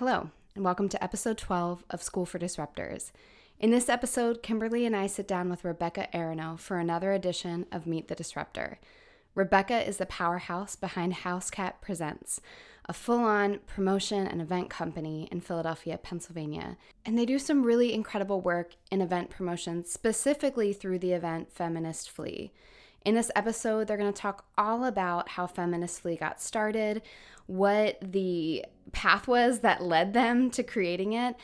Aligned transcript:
Hello, 0.00 0.30
and 0.54 0.64
welcome 0.64 0.88
to 0.88 1.04
episode 1.04 1.36
12 1.36 1.84
of 1.90 2.02
School 2.02 2.24
for 2.24 2.38
Disruptors. 2.38 3.12
In 3.58 3.70
this 3.70 3.90
episode, 3.90 4.42
Kimberly 4.42 4.86
and 4.86 4.96
I 4.96 5.06
sit 5.06 5.28
down 5.28 5.50
with 5.50 5.62
Rebecca 5.62 6.08
Aronow 6.14 6.58
for 6.58 6.78
another 6.78 7.12
edition 7.12 7.66
of 7.70 7.86
Meet 7.86 8.08
the 8.08 8.14
Disruptor. 8.14 8.78
Rebecca 9.34 9.86
is 9.86 9.98
the 9.98 10.06
powerhouse 10.06 10.74
behind 10.74 11.16
Housecat 11.16 11.82
Presents, 11.82 12.40
a 12.86 12.94
full 12.94 13.22
on 13.22 13.58
promotion 13.66 14.26
and 14.26 14.40
event 14.40 14.70
company 14.70 15.28
in 15.30 15.42
Philadelphia, 15.42 15.98
Pennsylvania. 15.98 16.78
And 17.04 17.18
they 17.18 17.26
do 17.26 17.38
some 17.38 17.62
really 17.62 17.92
incredible 17.92 18.40
work 18.40 18.76
in 18.90 19.02
event 19.02 19.28
promotion, 19.28 19.84
specifically 19.84 20.72
through 20.72 21.00
the 21.00 21.12
event 21.12 21.52
Feminist 21.52 22.08
Flea. 22.08 22.54
In 23.02 23.14
this 23.14 23.30
episode, 23.34 23.86
they're 23.86 23.96
going 23.96 24.12
to 24.12 24.20
talk 24.20 24.44
all 24.58 24.84
about 24.84 25.30
how 25.30 25.46
Feminist 25.46 26.02
Flea 26.02 26.16
got 26.16 26.40
started, 26.40 27.00
what 27.46 27.98
the 28.02 28.66
path 28.92 29.26
was 29.26 29.60
that 29.60 29.82
led 29.82 30.12
them 30.12 30.50
to 30.50 30.62
creating 30.62 31.14
it, 31.14 31.34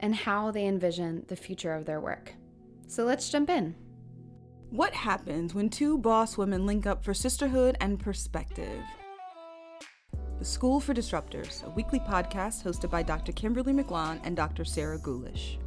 and 0.00 0.16
how 0.16 0.50
they 0.50 0.66
envision 0.66 1.24
the 1.28 1.36
future 1.36 1.72
of 1.72 1.84
their 1.84 2.00
work. 2.00 2.32
So 2.88 3.04
let's 3.04 3.30
jump 3.30 3.50
in. 3.50 3.76
What 4.70 4.94
happens 4.94 5.54
when 5.54 5.68
two 5.68 5.96
boss 5.96 6.36
women 6.36 6.66
link 6.66 6.86
up 6.86 7.04
for 7.04 7.14
sisterhood 7.14 7.76
and 7.80 8.00
perspective? 8.00 8.82
The 10.40 10.44
School 10.44 10.80
for 10.80 10.92
Disruptors, 10.92 11.64
a 11.64 11.70
weekly 11.70 12.00
podcast 12.00 12.64
hosted 12.64 12.90
by 12.90 13.04
Dr. 13.04 13.30
Kimberly 13.30 13.72
McGlonn 13.72 14.20
and 14.24 14.36
Dr. 14.36 14.64
Sarah 14.64 14.98
Gulish. 14.98 15.58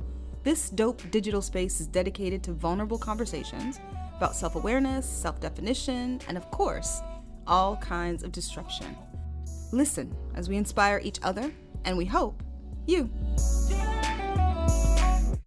This 0.44 0.70
dope 0.70 1.02
digital 1.12 1.42
space 1.42 1.80
is 1.80 1.88
dedicated 1.88 2.44
to 2.44 2.52
vulnerable 2.52 2.98
conversations 2.98 3.80
about 4.20 4.36
self 4.36 4.56
awareness, 4.56 5.10
self 5.10 5.40
definition, 5.40 6.20
and 6.28 6.36
of 6.36 6.52
course, 6.52 7.02
all 7.48 7.78
kinds 7.78 8.22
of 8.22 8.34
disruption. 8.34 8.98
Listen 9.72 10.14
as 10.36 10.50
we 10.50 10.58
inspire 10.58 11.00
each 11.02 11.20
other, 11.24 11.50
and 11.86 11.98
we 11.98 12.04
hope 12.04 12.44
you. 12.86 13.10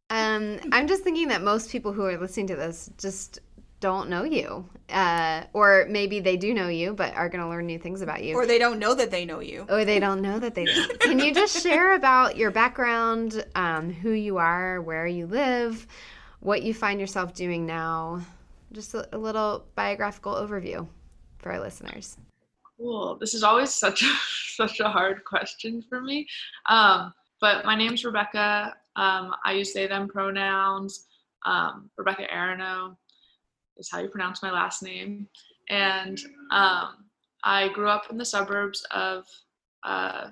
Um, 0.08 0.58
I'm 0.72 0.88
just 0.88 1.05
thinking 1.05 1.28
that 1.28 1.42
most 1.42 1.70
people 1.70 1.92
who 1.92 2.06
are 2.06 2.16
listening 2.16 2.47
to 2.47 2.56
this 2.56 2.88
just 2.97 3.41
don't 3.80 4.08
know 4.08 4.24
you. 4.24 4.66
Uh, 4.88 5.42
or 5.52 5.86
maybe 5.91 6.20
they 6.20 6.38
do 6.38 6.54
know 6.54 6.69
you, 6.69 6.94
but 6.94 7.14
are 7.14 7.28
going 7.28 7.42
to 7.42 7.48
learn 7.48 7.66
new 7.66 7.78
things 7.78 8.00
about 8.00 8.25
you. 8.25 8.34
Or 8.34 8.47
they 8.47 8.58
don't 8.58 8.78
know 8.78 8.94
that 8.94 9.10
they 9.10 9.27
know 9.27 9.41
you. 9.41 9.66
Or 9.69 9.84
they 9.84 10.00
don't 10.00 10.22
know 10.22 10.38
that 10.38 10.54
they 10.54 10.64
do. 10.66 10.88
Can 11.00 11.19
you 11.19 11.34
just 11.34 11.62
share 11.62 11.94
about 11.94 12.38
your 12.38 12.50
background, 12.50 13.44
um, 13.54 13.92
who 13.92 14.12
you 14.12 14.38
are, 14.38 14.80
where 14.80 15.06
you 15.06 15.27
live, 15.27 15.86
what 16.41 16.62
you 16.62 16.72
find 16.72 17.00
yourself 17.00 17.34
doing 17.34 17.66
now? 17.66 18.22
Just 18.73 18.95
a, 18.95 19.06
a 19.15 19.19
little 19.19 19.67
biographical 19.75 20.34
overview 20.34 20.87
for 21.39 21.53
our 21.53 21.61
listeners. 21.61 22.17
Cool. 22.78 23.17
This 23.17 23.34
is 23.34 23.42
always 23.42 23.75
such 23.75 24.03
a 24.03 24.12
such 24.56 24.81
a 24.81 24.89
hard 24.89 25.25
question 25.25 25.83
for 25.89 26.01
me. 26.01 26.27
Um, 26.69 27.12
but 27.41 27.65
my 27.65 27.77
name's 27.77 28.05
Rebecca. 28.05 28.75
Um, 28.97 29.34
I 29.45 29.53
use 29.53 29.73
they 29.73 29.87
them 29.87 30.09
pronouns. 30.09 31.06
Um, 31.45 31.91
Rebecca 31.97 32.27
Aronow 32.33 32.97
is 33.77 33.91
how 33.91 34.00
you 34.00 34.09
pronounce 34.09 34.43
my 34.43 34.50
last 34.50 34.83
name. 34.83 35.27
And 35.69 36.20
um, 36.50 37.05
I 37.45 37.69
grew 37.69 37.89
up 37.89 38.11
in 38.11 38.19
the 38.19 38.25
suburbs 38.25 38.87
of 38.91 39.25
uh, 39.83 40.28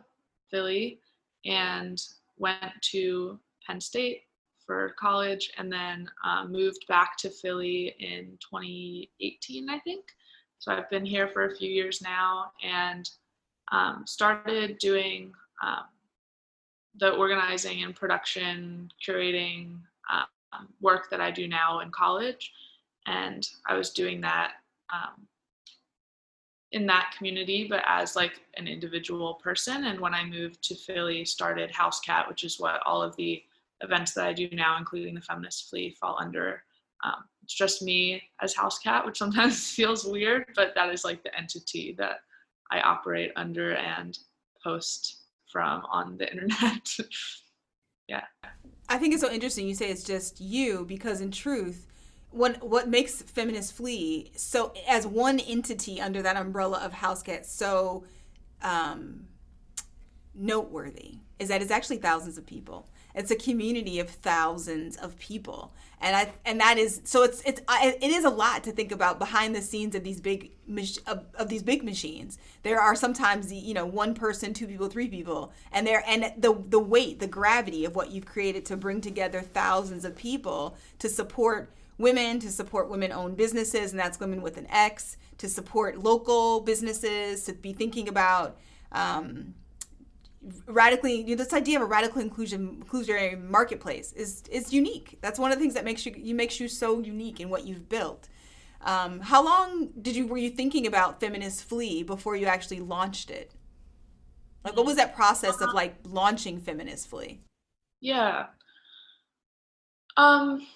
Philly 0.51 1.01
and 1.45 2.01
went 2.39 2.73
to 2.93 3.39
Penn 3.67 3.81
State 3.81 4.23
for 4.71 4.95
college 5.01 5.51
and 5.59 5.73
then 5.73 6.09
uh, 6.25 6.45
moved 6.45 6.87
back 6.87 7.17
to 7.17 7.29
Philly 7.29 7.93
in 7.99 8.39
2018, 8.39 9.69
I 9.69 9.81
think. 9.81 10.05
So 10.61 10.71
I've 10.71 10.89
been 10.91 11.05
here 11.05 11.27
for 11.27 11.47
a 11.47 11.57
few 11.57 11.69
years 11.69 12.01
now 12.01 12.53
and 12.63 13.11
um, 13.73 14.05
started 14.07 14.79
doing 14.79 15.33
um, 15.61 15.87
the 17.01 17.11
organizing 17.15 17.83
and 17.83 17.97
production, 17.97 18.93
curating 19.05 19.81
um, 20.13 20.69
work 20.81 21.11
that 21.11 21.21
I 21.21 21.33
do 21.33 21.49
now 21.49 21.81
in 21.81 21.91
college. 21.91 22.53
And 23.07 23.49
I 23.67 23.75
was 23.75 23.91
doing 23.91 24.21
that 24.21 24.53
um, 24.95 25.27
in 26.71 26.87
that 26.87 27.13
community, 27.19 27.67
but 27.69 27.83
as 27.89 28.15
like 28.15 28.41
an 28.57 28.69
individual 28.69 29.35
person. 29.35 29.87
And 29.87 29.99
when 29.99 30.15
I 30.15 30.25
moved 30.25 30.63
to 30.69 30.77
Philly, 30.77 31.25
started 31.25 31.73
House 31.73 31.99
Cat, 31.99 32.29
which 32.29 32.45
is 32.45 32.61
what 32.61 32.81
all 32.87 33.03
of 33.03 33.17
the 33.17 33.43
events 33.83 34.13
that 34.15 34.27
I 34.27 34.33
do 34.33 34.49
now, 34.53 34.77
including 34.79 35.15
the 35.15 35.21
Feminist 35.21 35.69
Flea, 35.69 35.97
fall 36.01 36.17
under. 36.21 36.63
Um, 37.05 37.25
it's 37.43 37.55
just 37.55 37.83
me 37.83 38.23
as 38.43 38.55
Housecat, 38.55 39.07
which 39.07 39.19
sometimes 39.19 39.71
feels 39.75 40.05
weird, 40.05 40.47
but 40.55 40.75
that 40.75 40.93
is 40.93 41.05
like 41.05 41.23
the 41.23 41.37
entity 41.37 41.95
that 41.99 42.21
I 42.71 42.81
operate 42.81 43.33
under 43.37 43.75
and 43.75 44.19
post 44.63 45.23
from 45.51 45.83
on 45.91 46.17
the 46.17 46.31
internet. 46.31 46.97
yeah. 48.09 48.25
I 48.89 48.99
think 48.99 49.15
it's 49.15 49.23
so 49.23 49.31
interesting 49.31 49.67
you 49.69 49.75
say 49.75 49.91
it's 49.91 50.05
just 50.05 50.41
you 50.41 50.85
because 50.85 51.21
in 51.21 51.31
truth, 51.31 51.87
what 52.31 52.63
what 52.63 52.89
makes 52.89 53.23
feminist 53.23 53.73
flea 53.73 54.31
so 54.37 54.73
as 54.89 55.05
one 55.05 55.41
entity 55.41 56.01
under 56.01 56.23
that 56.23 56.37
umbrella 56.37 56.79
of 56.79 56.93
Housecat 56.93 57.45
so 57.45 58.05
um, 58.63 59.27
noteworthy 60.35 61.19
is 61.39 61.49
that 61.49 61.63
it's 61.63 61.71
actually 61.71 61.97
thousands 61.97 62.39
of 62.39 62.47
people. 62.47 62.89
It's 63.15 63.31
a 63.31 63.37
community 63.37 63.99
of 63.99 64.09
thousands 64.09 64.97
of 64.97 65.19
people, 65.19 65.73
and 66.01 66.15
I 66.15 66.33
and 66.45 66.61
that 66.61 66.79
is 66.79 67.01
so 67.05 67.23
it's 67.23 67.43
it's 67.45 67.61
it 67.69 68.03
is 68.03 68.25
a 68.25 68.31
lot 68.31 68.63
to 68.65 68.73
think 68.73 68.93
about 68.93 69.19
behind 69.19 69.55
the 69.55 69.63
scenes 69.63 69.95
of 69.95 70.05
these 70.05 70.21
big 70.21 70.53
of, 71.07 71.27
of 71.35 71.49
these 71.49 71.63
big 71.63 71.83
machines. 71.83 72.39
There 72.63 72.81
are 72.81 72.95
sometimes 72.95 73.53
you 73.53 73.75
know 73.75 73.85
one 73.87 74.15
person, 74.15 74.55
two 74.55 74.67
people, 74.67 74.89
three 74.89 75.09
people, 75.09 75.53
and 75.73 75.87
there 75.87 76.05
and 76.07 76.33
the 76.39 76.57
the 76.69 76.79
weight, 76.79 77.19
the 77.19 77.27
gravity 77.27 77.85
of 77.85 77.97
what 77.97 78.11
you've 78.11 78.27
created 78.27 78.65
to 78.67 78.77
bring 78.77 79.01
together 79.01 79.41
thousands 79.41 80.05
of 80.05 80.15
people 80.15 80.77
to 81.01 81.09
support 81.09 81.73
women, 81.99 82.39
to 82.41 82.51
support 82.51 82.89
women-owned 82.89 83.37
businesses, 83.37 83.91
and 83.91 84.01
that's 84.01 84.19
women 84.19 84.41
with 84.41 84.57
an 84.57 84.67
X, 84.71 85.17
to 85.37 85.49
support 85.49 85.99
local 85.99 86.61
businesses, 86.61 87.45
to 87.45 87.53
be 87.53 87.73
thinking 87.73 88.09
about. 88.09 88.57
Um, 88.93 89.55
radically 90.67 91.21
you 91.21 91.37
know, 91.37 91.43
this 91.43 91.53
idea 91.53 91.77
of 91.77 91.83
a 91.83 91.87
radical 91.87 92.21
inclusion 92.21 92.83
inclusionary 92.85 93.43
marketplace 93.43 94.13
is 94.13 94.43
is 94.51 94.73
unique. 94.73 95.19
That's 95.21 95.39
one 95.39 95.53
of 95.53 95.59
the 95.59 95.63
things 95.63 95.75
that 95.75 95.85
makes 95.85 96.07
you 96.07 96.15
you 96.17 96.35
makes 96.35 96.61
you 96.61 96.69
so 96.69 97.01
unique 97.01 97.41
in 97.41 97.51
what 97.51 97.65
you've 97.67 97.89
built. 97.89 98.29
Um, 98.83 99.21
how 99.21 99.45
long 99.45 99.91
did 100.01 100.17
you 100.17 100.27
were 100.27 100.39
you 100.39 100.51
thinking 100.51 100.87
about 100.87 101.21
feminist 101.21 101.65
flea 101.65 102.03
before 102.03 102.37
you 102.37 102.47
actually 102.47 102.81
launched 102.81 103.31
it? 103.31 103.53
Like 104.65 104.77
what 104.77 104.87
was 104.87 104.97
that 104.97 105.15
process 105.15 105.61
of 105.61 105.75
like 105.75 105.95
launching 106.05 106.61
feminist 106.61 107.09
flea? 107.09 107.41
Yeah. 108.01 108.47
Um 110.17 110.67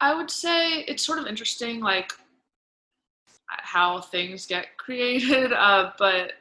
i 0.00 0.14
would 0.14 0.30
say 0.30 0.80
it's 0.80 1.02
sort 1.04 1.18
of 1.18 1.26
interesting 1.26 1.80
like 1.80 2.12
how 3.46 4.00
things 4.00 4.46
get 4.46 4.76
created 4.76 5.52
uh, 5.56 5.92
but 5.98 6.32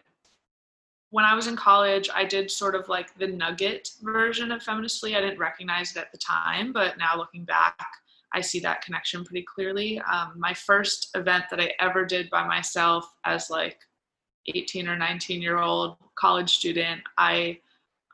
when 1.16 1.24
I 1.24 1.34
was 1.34 1.48
in 1.48 1.56
college, 1.56 2.10
I 2.14 2.26
did 2.26 2.52
sort 2.52 2.76
of 2.76 2.90
like 2.90 3.18
the 3.18 3.28
nugget 3.28 3.92
version 4.02 4.52
of 4.52 4.62
Feminist 4.62 5.00
Flea. 5.00 5.16
I 5.16 5.22
didn't 5.22 5.40
recognize 5.40 5.92
it 5.92 5.98
at 5.98 6.12
the 6.12 6.18
time, 6.18 6.74
but 6.74 6.98
now 6.98 7.16
looking 7.16 7.46
back, 7.46 7.80
I 8.34 8.42
see 8.42 8.60
that 8.60 8.82
connection 8.82 9.24
pretty 9.24 9.44
clearly. 9.44 10.02
Um, 10.12 10.34
my 10.36 10.54
first 10.54 11.16
event 11.16 11.46
that 11.52 11.62
I 11.62 11.72
ever 11.80 12.04
did 12.04 12.30
by 12.30 12.46
myself 12.46 13.10
as 13.24 13.50
like 13.50 13.78
18 14.54 14.90
or 14.90 14.98
19 14.98 15.42
year 15.42 15.60
old 15.60 15.96
college 16.20 16.54
student, 16.58 17.00
I 17.18 17.60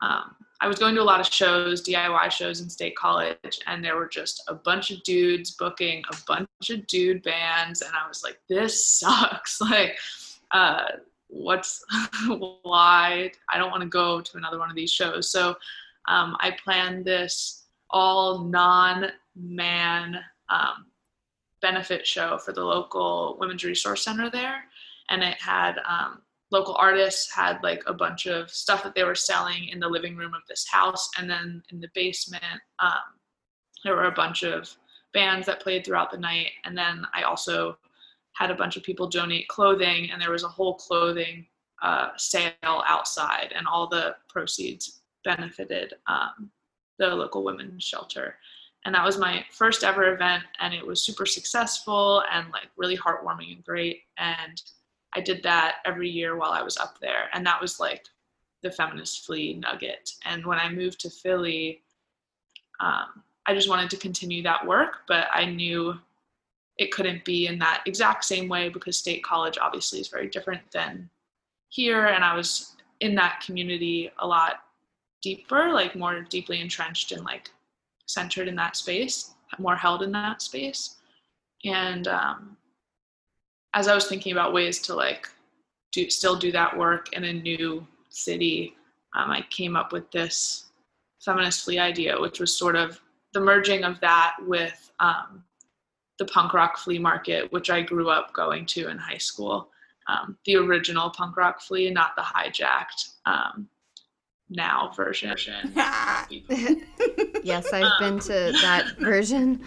um, 0.00 0.36
I 0.60 0.68
was 0.68 0.78
going 0.78 0.94
to 0.94 1.02
a 1.02 1.02
lot 1.02 1.18
of 1.18 1.26
shows, 1.26 1.84
DIY 1.84 2.30
shows 2.30 2.60
in 2.60 2.70
state 2.70 2.94
college, 2.94 3.58
and 3.66 3.84
there 3.84 3.96
were 3.96 4.06
just 4.06 4.44
a 4.46 4.54
bunch 4.54 4.92
of 4.92 5.02
dudes 5.02 5.50
booking 5.50 6.04
a 6.12 6.16
bunch 6.28 6.70
of 6.70 6.86
dude 6.86 7.24
bands, 7.24 7.82
and 7.82 7.90
I 8.00 8.06
was 8.06 8.22
like, 8.22 8.38
this 8.48 8.86
sucks. 9.00 9.60
like, 9.60 9.98
uh, 10.52 10.84
what's 11.32 11.84
why 12.62 13.32
I 13.50 13.58
don't 13.58 13.70
want 13.70 13.82
to 13.82 13.88
go 13.88 14.20
to 14.20 14.36
another 14.36 14.58
one 14.58 14.70
of 14.70 14.76
these 14.76 14.92
shows. 14.92 15.30
So 15.32 15.56
um, 16.06 16.36
I 16.40 16.56
planned 16.62 17.04
this 17.04 17.64
all 17.90 18.44
non-man 18.44 20.20
um, 20.48 20.86
benefit 21.60 22.06
show 22.06 22.38
for 22.38 22.52
the 22.52 22.64
local 22.64 23.36
women's 23.40 23.64
resource 23.64 24.04
center 24.04 24.30
there, 24.30 24.64
and 25.08 25.22
it 25.22 25.40
had 25.40 25.76
um, 25.88 26.22
local 26.50 26.74
artists 26.74 27.32
had 27.32 27.58
like 27.62 27.82
a 27.86 27.94
bunch 27.94 28.26
of 28.26 28.50
stuff 28.50 28.82
that 28.82 28.94
they 28.94 29.04
were 29.04 29.14
selling 29.14 29.68
in 29.68 29.80
the 29.80 29.88
living 29.88 30.16
room 30.16 30.34
of 30.34 30.42
this 30.48 30.66
house, 30.70 31.08
and 31.18 31.28
then 31.28 31.62
in 31.70 31.80
the 31.80 31.88
basement 31.94 32.60
um, 32.78 33.00
there 33.84 33.96
were 33.96 34.04
a 34.04 34.12
bunch 34.12 34.42
of 34.42 34.70
bands 35.14 35.46
that 35.46 35.60
played 35.60 35.84
throughout 35.84 36.10
the 36.10 36.18
night, 36.18 36.50
and 36.64 36.76
then 36.76 37.06
I 37.14 37.22
also 37.22 37.78
had 38.32 38.50
a 38.50 38.54
bunch 38.54 38.76
of 38.76 38.82
people 38.82 39.08
donate 39.08 39.48
clothing, 39.48 40.10
and 40.10 40.20
there 40.20 40.30
was 40.30 40.44
a 40.44 40.48
whole 40.48 40.74
clothing 40.74 41.46
uh, 41.82 42.10
sale 42.16 42.52
outside, 42.64 43.52
and 43.54 43.66
all 43.66 43.88
the 43.88 44.16
proceeds 44.28 45.00
benefited 45.24 45.94
um, 46.06 46.50
the 46.98 47.08
local 47.08 47.44
women's 47.44 47.84
shelter. 47.84 48.36
And 48.84 48.94
that 48.94 49.04
was 49.04 49.18
my 49.18 49.44
first 49.50 49.84
ever 49.84 50.12
event, 50.14 50.42
and 50.60 50.74
it 50.74 50.86
was 50.86 51.04
super 51.04 51.26
successful 51.26 52.24
and 52.32 52.50
like 52.52 52.68
really 52.76 52.96
heartwarming 52.96 53.54
and 53.54 53.64
great. 53.64 54.02
And 54.18 54.60
I 55.14 55.20
did 55.20 55.42
that 55.42 55.76
every 55.84 56.08
year 56.08 56.36
while 56.36 56.52
I 56.52 56.62
was 56.62 56.76
up 56.76 56.98
there, 57.00 57.28
and 57.32 57.46
that 57.46 57.60
was 57.60 57.78
like 57.78 58.06
the 58.62 58.70
feminist 58.70 59.26
flea 59.26 59.54
nugget. 59.54 60.10
And 60.24 60.46
when 60.46 60.58
I 60.58 60.68
moved 60.68 61.00
to 61.00 61.10
Philly, 61.10 61.82
um, 62.80 63.22
I 63.46 63.54
just 63.54 63.68
wanted 63.68 63.90
to 63.90 63.96
continue 63.96 64.42
that 64.44 64.66
work, 64.66 64.98
but 65.08 65.26
I 65.32 65.44
knew 65.44 65.94
it 66.78 66.92
couldn't 66.92 67.24
be 67.24 67.46
in 67.46 67.58
that 67.58 67.82
exact 67.86 68.24
same 68.24 68.48
way 68.48 68.68
because 68.68 68.98
state 68.98 69.22
college 69.22 69.58
obviously 69.60 70.00
is 70.00 70.08
very 70.08 70.28
different 70.28 70.62
than 70.72 71.08
here. 71.68 72.06
And 72.06 72.24
I 72.24 72.34
was 72.34 72.76
in 73.00 73.14
that 73.16 73.42
community 73.44 74.10
a 74.18 74.26
lot 74.26 74.64
deeper, 75.22 75.72
like 75.72 75.94
more 75.94 76.20
deeply 76.20 76.60
entrenched 76.60 77.12
and 77.12 77.24
like 77.24 77.50
centered 78.06 78.48
in 78.48 78.56
that 78.56 78.76
space, 78.76 79.34
more 79.58 79.76
held 79.76 80.02
in 80.02 80.12
that 80.12 80.42
space. 80.42 80.96
And 81.64 82.08
um, 82.08 82.56
as 83.74 83.88
I 83.88 83.94
was 83.94 84.06
thinking 84.06 84.32
about 84.32 84.52
ways 84.52 84.80
to 84.82 84.94
like 84.94 85.28
do 85.92 86.08
still 86.10 86.36
do 86.36 86.50
that 86.52 86.76
work 86.76 87.12
in 87.12 87.24
a 87.24 87.32
new 87.32 87.86
city, 88.08 88.76
um, 89.14 89.30
I 89.30 89.44
came 89.50 89.76
up 89.76 89.92
with 89.92 90.10
this 90.10 90.66
feminist 91.20 91.64
flea 91.64 91.78
idea, 91.78 92.20
which 92.20 92.40
was 92.40 92.56
sort 92.56 92.76
of 92.76 93.00
the 93.32 93.40
merging 93.40 93.84
of 93.84 94.00
that 94.00 94.36
with 94.46 94.90
um, 95.00 95.44
the 96.22 96.32
punk 96.32 96.54
rock 96.54 96.78
flea 96.78 97.00
market, 97.00 97.50
which 97.50 97.68
I 97.68 97.82
grew 97.82 98.08
up 98.08 98.32
going 98.32 98.64
to 98.66 98.88
in 98.88 98.96
high 98.96 99.18
school. 99.18 99.70
Um, 100.06 100.36
the 100.46 100.56
original 100.56 101.10
punk 101.10 101.36
rock 101.36 101.60
flea, 101.60 101.90
not 101.90 102.14
the 102.16 102.22
hijacked 102.22 103.14
um, 103.26 103.68
now 104.48 104.92
version. 104.94 105.36
yes, 107.42 107.72
I've 107.72 107.98
been 107.98 108.20
to 108.20 108.48
um, 108.48 108.52
that 108.62 108.94
version. 109.00 109.64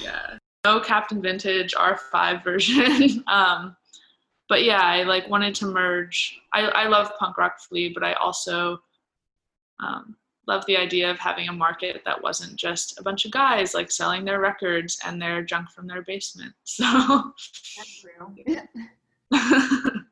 yeah, 0.00 0.38
no 0.64 0.80
Captain 0.80 1.22
Vintage 1.22 1.74
R5 1.74 2.42
version. 2.42 3.22
um, 3.28 3.76
but 4.48 4.64
yeah, 4.64 4.82
I 4.82 5.04
like 5.04 5.28
wanted 5.28 5.54
to 5.56 5.66
merge. 5.66 6.40
I, 6.52 6.62
I 6.62 6.88
love 6.88 7.12
punk 7.20 7.38
rock 7.38 7.60
flea, 7.60 7.92
but 7.92 8.02
I 8.02 8.14
also 8.14 8.80
love 10.46 10.64
the 10.66 10.76
idea 10.76 11.10
of 11.10 11.18
having 11.18 11.48
a 11.48 11.52
market 11.52 12.02
that 12.04 12.22
wasn't 12.22 12.56
just 12.56 12.98
a 12.98 13.02
bunch 13.02 13.24
of 13.24 13.30
guys 13.30 13.74
like 13.74 13.90
selling 13.90 14.24
their 14.24 14.40
records 14.40 14.98
and 15.04 15.20
their 15.20 15.42
junk 15.42 15.70
from 15.70 15.86
their 15.86 16.02
basement. 16.02 16.52
So 16.64 17.32
that's 17.76 18.04
real. 18.04 18.34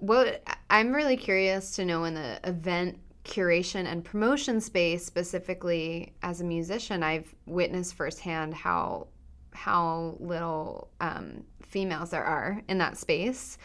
well, 0.00 0.32
I'm 0.70 0.92
really 0.92 1.16
curious 1.16 1.76
to 1.76 1.84
know 1.84 2.04
in 2.04 2.14
the 2.14 2.38
event 2.44 2.98
curation 3.24 3.86
and 3.86 4.04
promotion 4.04 4.60
space 4.60 5.04
specifically 5.04 6.14
as 6.22 6.40
a 6.40 6.44
musician 6.44 7.02
i've 7.02 7.34
witnessed 7.44 7.94
firsthand 7.94 8.54
how 8.54 9.06
how 9.52 10.16
little 10.18 10.88
um, 11.00 11.44
females 11.62 12.10
there 12.10 12.24
are 12.24 12.62
in 12.68 12.78
that 12.78 12.96
space 12.96 13.58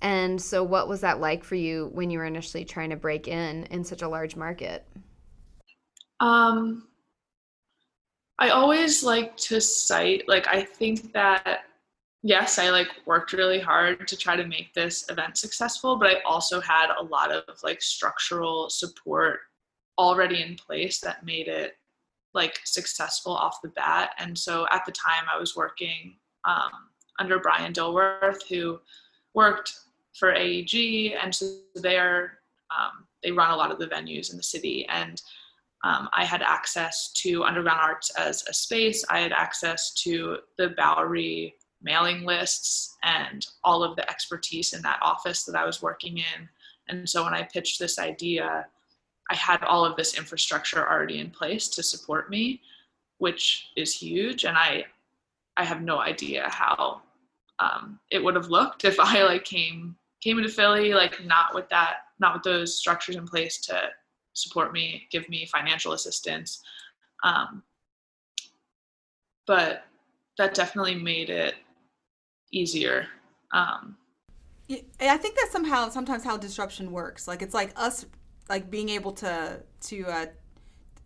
and 0.00 0.40
so, 0.40 0.62
what 0.62 0.88
was 0.88 1.00
that 1.00 1.20
like 1.20 1.44
for 1.44 1.54
you 1.54 1.90
when 1.92 2.10
you 2.10 2.18
were 2.18 2.26
initially 2.26 2.64
trying 2.64 2.90
to 2.90 2.96
break 2.96 3.28
in 3.28 3.64
in 3.64 3.84
such 3.84 4.02
a 4.02 4.08
large 4.08 4.36
market? 4.36 4.86
Um, 6.20 6.88
I 8.38 8.50
always 8.50 9.02
like 9.02 9.36
to 9.38 9.60
cite, 9.60 10.28
like, 10.28 10.46
I 10.48 10.62
think 10.62 11.12
that 11.12 11.64
yes, 12.24 12.58
I 12.58 12.70
like 12.70 12.88
worked 13.04 13.34
really 13.34 13.60
hard 13.60 14.08
to 14.08 14.16
try 14.16 14.34
to 14.34 14.46
make 14.46 14.72
this 14.72 15.08
event 15.10 15.36
successful, 15.36 15.96
but 15.96 16.08
I 16.08 16.20
also 16.22 16.60
had 16.60 16.88
a 16.98 17.04
lot 17.04 17.30
of 17.30 17.44
like 17.62 17.82
structural 17.82 18.70
support 18.70 19.40
already 19.98 20.42
in 20.42 20.56
place 20.56 21.00
that 21.00 21.24
made 21.24 21.48
it 21.48 21.76
like 22.32 22.58
successful 22.64 23.32
off 23.32 23.60
the 23.62 23.68
bat. 23.68 24.12
And 24.18 24.36
so 24.36 24.66
at 24.72 24.84
the 24.86 24.92
time 24.92 25.26
I 25.32 25.38
was 25.38 25.54
working 25.54 26.16
um, 26.46 26.70
under 27.18 27.38
Brian 27.38 27.74
Dilworth, 27.74 28.48
who 28.48 28.80
worked 29.34 29.74
for 30.18 30.32
AEG, 30.32 31.14
and 31.20 31.34
so 31.34 31.58
they're 31.74 32.38
um, 32.70 33.06
they 33.22 33.30
run 33.30 33.50
a 33.50 33.56
lot 33.56 33.70
of 33.70 33.78
the 33.78 33.86
venues 33.86 34.30
in 34.30 34.36
the 34.36 34.42
city. 34.42 34.86
And 34.88 35.20
um, 35.82 36.08
I 36.12 36.24
had 36.24 36.42
access 36.42 37.12
to 37.12 37.44
Underground 37.44 37.80
Arts 37.80 38.10
as 38.16 38.44
a 38.48 38.54
space. 38.54 39.04
I 39.08 39.20
had 39.20 39.32
access 39.32 39.92
to 40.02 40.38
the 40.56 40.70
Bowery 40.70 41.54
mailing 41.82 42.24
lists 42.24 42.96
and 43.02 43.46
all 43.62 43.82
of 43.82 43.96
the 43.96 44.08
expertise 44.10 44.72
in 44.72 44.82
that 44.82 44.98
office 45.02 45.44
that 45.44 45.56
I 45.56 45.66
was 45.66 45.82
working 45.82 46.18
in. 46.18 46.48
And 46.88 47.08
so 47.08 47.24
when 47.24 47.34
I 47.34 47.42
pitched 47.42 47.78
this 47.78 47.98
idea, 47.98 48.66
I 49.30 49.34
had 49.34 49.62
all 49.64 49.84
of 49.84 49.96
this 49.96 50.16
infrastructure 50.16 50.88
already 50.88 51.18
in 51.18 51.30
place 51.30 51.68
to 51.68 51.82
support 51.82 52.30
me, 52.30 52.60
which 53.18 53.68
is 53.76 53.94
huge. 53.94 54.44
And 54.44 54.56
I 54.56 54.86
I 55.56 55.64
have 55.64 55.82
no 55.82 56.00
idea 56.00 56.48
how 56.50 57.02
um, 57.60 58.00
it 58.10 58.22
would 58.22 58.34
have 58.34 58.48
looked 58.48 58.84
if 58.84 58.98
I 59.00 59.22
like 59.24 59.44
came 59.44 59.96
came 60.24 60.38
into 60.38 60.50
Philly 60.50 60.94
like 60.94 61.22
not 61.24 61.54
with 61.54 61.68
that, 61.68 61.96
not 62.18 62.34
with 62.34 62.42
those 62.42 62.78
structures 62.78 63.16
in 63.16 63.26
place 63.26 63.58
to 63.66 63.90
support 64.32 64.72
me, 64.72 65.06
give 65.12 65.28
me 65.28 65.46
financial 65.46 65.92
assistance. 65.92 66.62
Um, 67.22 67.62
but 69.46 69.84
that 70.38 70.54
definitely 70.54 70.94
made 70.94 71.28
it 71.28 71.54
easier. 72.50 73.06
Um, 73.52 73.96
I 74.70 75.18
think 75.18 75.36
that 75.36 75.48
somehow 75.52 75.90
sometimes 75.90 76.24
how 76.24 76.38
disruption 76.38 76.90
works. 76.90 77.28
Like 77.28 77.42
it's 77.42 77.54
like 77.54 77.72
us 77.76 78.06
like 78.48 78.70
being 78.70 78.88
able 78.88 79.12
to 79.12 79.60
to 79.82 80.06
uh, 80.06 80.26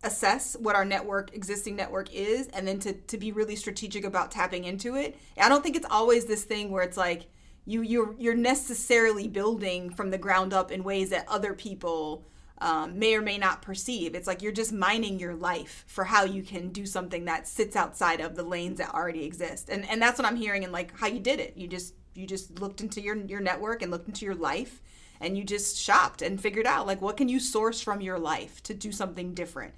assess 0.03 0.55
what 0.57 0.75
our 0.75 0.85
network 0.85 1.35
existing 1.35 1.75
network 1.75 2.13
is 2.13 2.47
and 2.47 2.65
then 2.65 2.79
to 2.79 2.93
to 2.93 3.17
be 3.17 3.33
really 3.33 3.57
strategic 3.57 4.05
about 4.05 4.31
tapping 4.31 4.63
into 4.63 4.95
it. 4.95 5.17
I 5.37 5.49
don't 5.49 5.61
think 5.61 5.75
it's 5.75 5.87
always 5.89 6.25
this 6.25 6.45
thing 6.45 6.71
where 6.71 6.83
it's 6.83 6.97
like 6.97 7.27
you 7.65 7.81
you're 7.81 8.15
you're 8.17 8.35
necessarily 8.35 9.27
building 9.27 9.89
from 9.89 10.09
the 10.09 10.17
ground 10.17 10.53
up 10.53 10.71
in 10.71 10.83
ways 10.83 11.09
that 11.09 11.25
other 11.27 11.53
people 11.53 12.25
um, 12.61 12.99
may 12.99 13.15
or 13.15 13.21
may 13.21 13.37
not 13.37 13.61
perceive. 13.61 14.15
It's 14.15 14.27
like 14.27 14.41
you're 14.41 14.51
just 14.51 14.73
mining 14.73 15.19
your 15.19 15.35
life 15.35 15.85
for 15.87 16.03
how 16.03 16.25
you 16.25 16.43
can 16.43 16.69
do 16.69 16.85
something 16.85 17.25
that 17.25 17.47
sits 17.47 17.75
outside 17.75 18.19
of 18.19 18.35
the 18.35 18.43
lanes 18.43 18.79
that 18.79 18.93
already 18.93 19.23
exist. 19.23 19.69
And 19.69 19.87
and 19.89 20.01
that's 20.01 20.19
what 20.19 20.27
I'm 20.27 20.35
hearing 20.35 20.63
and 20.63 20.73
like 20.73 20.97
how 20.97 21.07
you 21.07 21.19
did 21.19 21.39
it. 21.39 21.55
You 21.55 21.67
just 21.67 21.93
you 22.15 22.27
just 22.27 22.59
looked 22.59 22.81
into 22.81 23.01
your 23.01 23.15
your 23.15 23.39
network 23.39 23.81
and 23.81 23.91
looked 23.91 24.07
into 24.07 24.25
your 24.25 24.35
life 24.35 24.81
and 25.21 25.37
you 25.37 25.43
just 25.43 25.77
shopped 25.77 26.21
and 26.21 26.41
figured 26.41 26.65
out 26.65 26.87
like 26.87 27.01
what 27.01 27.17
can 27.17 27.29
you 27.29 27.39
source 27.39 27.81
from 27.81 28.01
your 28.01 28.19
life 28.19 28.61
to 28.63 28.73
do 28.73 28.91
something 28.91 29.33
different. 29.33 29.73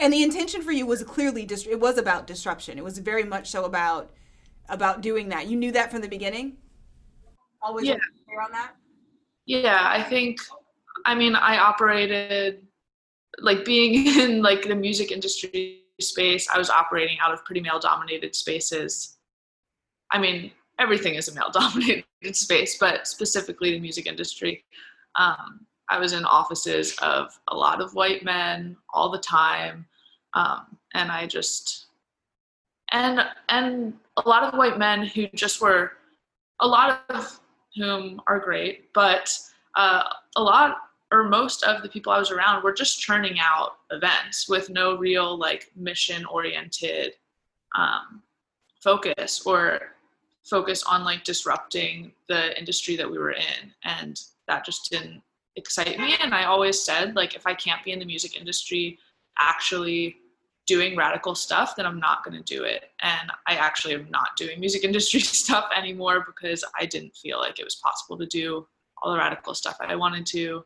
And 0.00 0.12
the 0.12 0.22
intention 0.22 0.62
for 0.62 0.72
you 0.72 0.86
was 0.86 1.02
clearly 1.04 1.44
just 1.46 1.66
it 1.66 1.80
was 1.80 1.98
about 1.98 2.26
disruption. 2.26 2.78
It 2.78 2.84
was 2.84 2.98
very 2.98 3.24
much 3.24 3.50
so 3.50 3.64
about 3.64 4.10
about 4.68 5.00
doing 5.00 5.28
that. 5.28 5.46
You 5.46 5.56
knew 5.56 5.72
that 5.72 5.90
from 5.90 6.00
the 6.00 6.08
beginning? 6.08 6.56
Always 7.64 7.86
yeah. 7.86 7.96
clear 8.26 8.40
on 8.40 8.52
that? 8.52 8.72
Yeah, 9.46 9.80
I 9.82 10.02
think 10.02 10.38
I 11.06 11.14
mean 11.14 11.34
I 11.34 11.58
operated 11.58 12.66
like 13.40 13.64
being 13.64 14.06
in 14.20 14.42
like 14.42 14.62
the 14.62 14.74
music 14.74 15.10
industry 15.10 15.80
space, 16.00 16.48
I 16.52 16.58
was 16.58 16.70
operating 16.70 17.18
out 17.20 17.32
of 17.32 17.44
pretty 17.44 17.60
male 17.60 17.78
dominated 17.78 18.34
spaces. 18.34 19.16
I 20.10 20.18
mean, 20.18 20.50
everything 20.78 21.14
is 21.14 21.28
a 21.28 21.34
male 21.34 21.50
dominated 21.52 22.04
space, 22.32 22.78
but 22.78 23.06
specifically 23.06 23.72
the 23.72 23.80
music 23.80 24.06
industry. 24.06 24.64
Um, 25.16 25.66
I 25.90 25.98
was 25.98 26.12
in 26.12 26.24
offices 26.24 26.96
of 27.02 27.38
a 27.48 27.56
lot 27.56 27.80
of 27.80 27.94
white 27.94 28.24
men 28.24 28.76
all 28.92 29.10
the 29.10 29.18
time. 29.18 29.86
Um, 30.34 30.78
and 30.94 31.12
I 31.12 31.26
just 31.26 31.86
and 32.92 33.20
and 33.48 33.94
a 34.16 34.28
lot 34.28 34.42
of 34.44 34.58
white 34.58 34.78
men 34.78 35.04
who 35.06 35.28
just 35.34 35.60
were 35.60 35.92
a 36.60 36.66
lot 36.66 37.02
of 37.08 37.40
whom 37.76 38.20
are 38.26 38.38
great, 38.38 38.92
but 38.92 39.36
uh, 39.76 40.04
a 40.36 40.42
lot 40.42 40.78
or 41.10 41.24
most 41.24 41.62
of 41.62 41.82
the 41.82 41.88
people 41.88 42.12
I 42.12 42.18
was 42.18 42.32
around 42.32 42.64
were 42.64 42.72
just 42.72 43.00
churning 43.00 43.38
out 43.38 43.76
events 43.92 44.48
with 44.48 44.68
no 44.68 44.96
real 44.96 45.38
like 45.38 45.70
mission 45.76 46.24
oriented 46.24 47.12
um, 47.76 48.22
focus 48.80 49.42
or 49.46 49.80
focus 50.42 50.82
on 50.82 51.04
like 51.04 51.22
disrupting 51.22 52.12
the 52.28 52.58
industry 52.58 52.96
that 52.96 53.10
we 53.10 53.18
were 53.18 53.32
in. 53.32 53.72
And 53.84 54.20
that 54.48 54.64
just 54.64 54.90
didn't 54.90 55.22
excite 55.56 55.98
me. 55.98 56.16
And 56.20 56.34
I 56.34 56.44
always 56.44 56.82
said, 56.82 57.14
like, 57.14 57.34
if 57.34 57.46
I 57.46 57.54
can't 57.54 57.84
be 57.84 57.92
in 57.92 57.98
the 57.98 58.04
music 58.04 58.36
industry 58.36 58.98
actually 59.38 60.16
doing 60.66 60.96
radical 60.96 61.34
stuff, 61.34 61.76
then 61.76 61.86
I'm 61.86 62.00
not 62.00 62.24
going 62.24 62.36
to 62.36 62.42
do 62.42 62.64
it. 62.64 62.90
And 63.02 63.30
I 63.46 63.54
actually 63.54 63.94
am 63.94 64.10
not 64.10 64.28
doing 64.36 64.60
music 64.60 64.84
industry 64.84 65.20
stuff 65.20 65.66
anymore 65.76 66.24
because 66.26 66.64
I 66.78 66.86
didn't 66.86 67.16
feel 67.16 67.38
like 67.38 67.58
it 67.58 67.64
was 67.64 67.76
possible 67.76 68.18
to 68.18 68.26
do 68.26 68.66
all 69.02 69.12
the 69.12 69.18
radical 69.18 69.54
stuff 69.54 69.76
I 69.80 69.96
wanted 69.96 70.26
to 70.26 70.64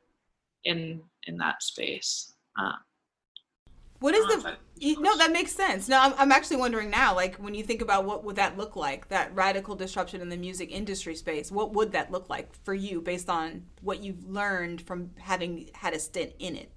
in 0.65 1.01
in 1.25 1.37
that 1.39 1.63
space. 1.63 2.35
Uh, 2.59 2.73
what 4.01 4.15
is 4.15 4.25
the? 4.27 4.57
no, 5.01 5.17
that 5.17 5.33
makes 5.33 5.51
sense. 5.53 5.89
No, 5.89 5.99
I'm, 6.01 6.15
I'm 6.17 6.31
actually 6.31 6.59
wondering 6.59 6.89
now. 6.89 7.17
Like 7.17 7.37
when 7.37 7.55
you 7.55 7.65
think 7.65 7.83
about 7.83 8.05
what 8.05 8.23
would 8.25 8.37
that 8.37 8.57
look 8.57 8.77
like, 8.77 9.09
that 9.09 9.35
radical 9.35 9.75
disruption 9.75 10.21
in 10.21 10.29
the 10.29 10.37
music 10.37 10.71
industry 10.71 11.17
space. 11.17 11.51
What 11.51 11.73
would 11.75 11.93
that 11.93 12.13
look 12.13 12.31
like 12.31 12.55
for 12.65 12.75
you, 12.75 13.01
based 13.01 13.29
on 13.29 13.65
what 13.83 14.03
you've 14.03 14.25
learned 14.29 14.83
from 14.83 15.11
having 15.19 15.71
had 15.75 15.95
a 15.95 15.99
stint 15.99 16.33
in 16.39 16.55
it? 16.55 16.71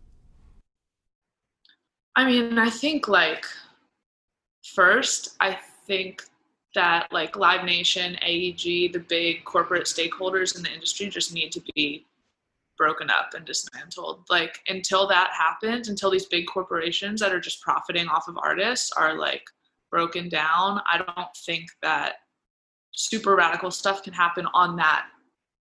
I 2.15 2.25
mean, 2.25 2.57
I 2.57 2.69
think 2.69 3.07
like 3.07 3.45
first, 4.63 5.35
I 5.39 5.57
think 5.87 6.23
that 6.75 7.07
like 7.11 7.35
Live 7.35 7.65
Nation, 7.65 8.17
AEG, 8.21 8.93
the 8.93 9.03
big 9.07 9.43
corporate 9.43 9.85
stakeholders 9.85 10.55
in 10.55 10.63
the 10.63 10.71
industry 10.71 11.07
just 11.07 11.33
need 11.33 11.51
to 11.51 11.61
be 11.75 12.05
broken 12.77 13.09
up 13.09 13.33
and 13.35 13.45
dismantled. 13.45 14.23
Like 14.29 14.59
until 14.67 15.07
that 15.07 15.31
happens, 15.37 15.87
until 15.87 16.09
these 16.09 16.25
big 16.25 16.47
corporations 16.47 17.19
that 17.21 17.33
are 17.33 17.39
just 17.39 17.61
profiting 17.61 18.07
off 18.07 18.27
of 18.27 18.37
artists 18.37 18.91
are 18.93 19.17
like 19.17 19.43
broken 19.89 20.29
down, 20.29 20.81
I 20.91 20.97
don't 20.97 21.35
think 21.45 21.69
that 21.81 22.15
super 22.91 23.35
radical 23.35 23.71
stuff 23.71 24.03
can 24.03 24.13
happen 24.13 24.47
on 24.53 24.75
that 24.77 25.07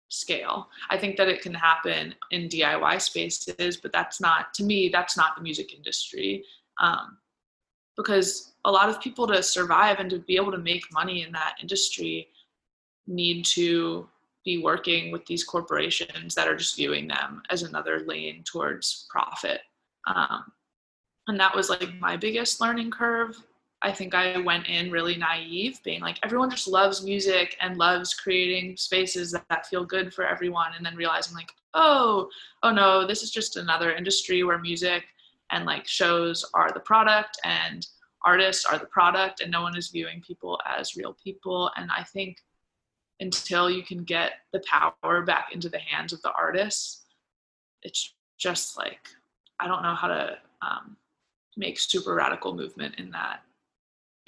scale. 0.10 0.70
I 0.89 0.98
think 0.98 1.18
that 1.18 1.30
it 1.30 1.42
can 1.42 1.54
happen 1.54 2.16
in 2.32 2.50
DIY 2.50 3.01
spaces, 3.01 3.78
but 3.78 3.94
that's 3.94 4.20
not 4.20 4.54
to 4.56 4.63
me. 4.63 4.89
That's 4.89 5.16
not 5.16 5.36
the 5.36 5.42
music 5.42 5.74
industry, 5.74 6.44
um, 6.80 7.18
because 7.96 8.54
a 8.66 8.72
lot 8.72 8.89
of 8.89 9.01
people 9.01 9.28
to 9.28 9.42
survive 9.42 10.00
and 10.00 10.10
to 10.10 10.20
be 10.20 10.36
able 10.36 10.51
to 10.51 10.58
make 10.58 10.92
money 10.92 11.24
in 11.24 11.32
that 11.32 11.56
industry 11.62 12.28
need 13.08 13.46
to 13.46 14.08
be 14.46 14.58
working 14.58 15.12
with 15.12 15.25
these 15.25 15.44
corporations 15.44 16.34
that 16.36 16.48
are 16.48 16.56
just 16.56 16.75
viewing 16.75 17.08
them 17.08 17.42
as 17.50 17.63
another 17.63 18.04
lane 18.06 18.44
towards 18.44 19.06
profit. 19.10 19.62
Um, 20.08 20.51
and 21.28 21.39
that 21.39 21.56
was 21.56 21.70
like 21.70 21.94
my 22.00 22.18
biggest 22.18 22.60
learning 22.60 22.92
curve. 22.92 23.38
I 23.81 23.91
think 23.91 24.13
I 24.13 24.38
went 24.39 24.67
in 24.67 24.91
really 24.91 25.15
naive, 25.15 25.81
being 25.83 26.01
like, 26.01 26.19
everyone 26.24 26.50
just 26.50 26.67
loves 26.67 27.03
music 27.03 27.55
and 27.62 27.77
loves 27.77 28.13
creating 28.13 28.75
spaces 28.75 29.31
that, 29.31 29.45
that 29.50 29.67
feel 29.67 29.86
good 29.86 30.13
for 30.13 30.25
everyone. 30.25 30.71
And 30.75 30.86
then 30.86 30.95
realizing, 30.95 31.33
like, 31.33 31.53
oh, 31.74 32.29
oh 32.62 32.71
no, 32.71 33.07
this 33.07 33.24
is 33.24 33.31
just 33.31 33.55
another 33.55 33.93
industry 33.93 34.43
where 34.43 34.57
music 34.57 35.05
and 35.51 35.65
like 35.65 35.88
shows 35.88 36.45
are 36.53 36.71
the 36.71 36.79
product 36.81 37.39
and 37.43 37.88
artists 38.25 38.65
are 38.65 38.77
the 38.77 38.86
product 38.86 39.39
and 39.41 39.50
no 39.50 39.62
one 39.62 39.77
is 39.77 39.89
viewing 39.89 40.21
people 40.21 40.59
as 40.65 40.98
real 40.98 41.15
people. 41.24 41.71
And 41.77 41.89
I 41.95 42.03
think 42.03 42.38
until 43.19 43.69
you 43.69 43.83
can 43.83 44.03
get 44.03 44.33
the 44.53 44.62
power 44.69 45.21
back 45.24 45.50
into 45.53 45.69
the 45.69 45.79
hands 45.79 46.13
of 46.13 46.21
the 46.21 46.31
artists 46.33 47.05
it's 47.83 48.13
just 48.38 48.77
like 48.77 49.00
i 49.59 49.67
don't 49.67 49.83
know 49.83 49.95
how 49.95 50.07
to 50.07 50.38
um, 50.62 50.95
make 51.57 51.79
super 51.79 52.13
radical 52.13 52.53
movement 52.53 52.95
in 52.98 53.09
that 53.12 53.41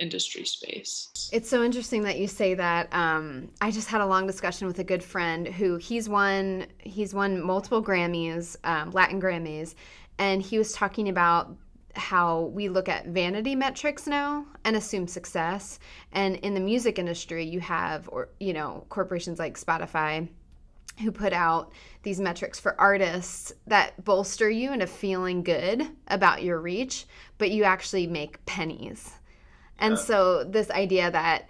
industry 0.01 0.43
space 0.43 1.29
it's 1.31 1.49
so 1.49 1.63
interesting 1.63 2.01
that 2.01 2.17
you 2.17 2.27
say 2.27 2.53
that 2.53 2.91
um, 2.93 3.47
i 3.61 3.71
just 3.71 3.87
had 3.87 4.01
a 4.01 4.05
long 4.05 4.27
discussion 4.27 4.67
with 4.67 4.79
a 4.79 4.83
good 4.83 5.03
friend 5.03 5.47
who 5.47 5.77
he's 5.77 6.09
won 6.09 6.65
he's 6.79 7.13
won 7.13 7.41
multiple 7.41 7.83
grammys 7.83 8.57
um, 8.63 8.91
latin 8.91 9.21
grammys 9.21 9.75
and 10.17 10.41
he 10.41 10.57
was 10.57 10.73
talking 10.73 11.07
about 11.09 11.55
how 11.95 12.43
we 12.53 12.69
look 12.69 12.89
at 12.89 13.07
vanity 13.07 13.55
metrics 13.55 14.07
now 14.07 14.45
and 14.63 14.75
assume 14.75 15.07
success. 15.07 15.79
And 16.11 16.37
in 16.37 16.53
the 16.53 16.59
music 16.59 16.99
industry, 16.99 17.45
you 17.45 17.59
have, 17.59 18.07
or 18.09 18.29
you 18.39 18.53
know, 18.53 18.85
corporations 18.89 19.39
like 19.39 19.59
Spotify 19.59 20.27
who 20.99 21.11
put 21.11 21.33
out 21.33 21.71
these 22.03 22.19
metrics 22.19 22.59
for 22.59 22.79
artists 22.79 23.53
that 23.67 24.03
bolster 24.03 24.49
you 24.49 24.73
into 24.73 24.87
feeling 24.87 25.41
good 25.41 25.87
about 26.07 26.43
your 26.43 26.59
reach, 26.59 27.05
but 27.37 27.51
you 27.51 27.63
actually 27.63 28.07
make 28.07 28.45
pennies. 28.45 29.11
And 29.81 29.99
so 29.99 30.43
this 30.43 30.69
idea 30.71 31.11
that 31.11 31.49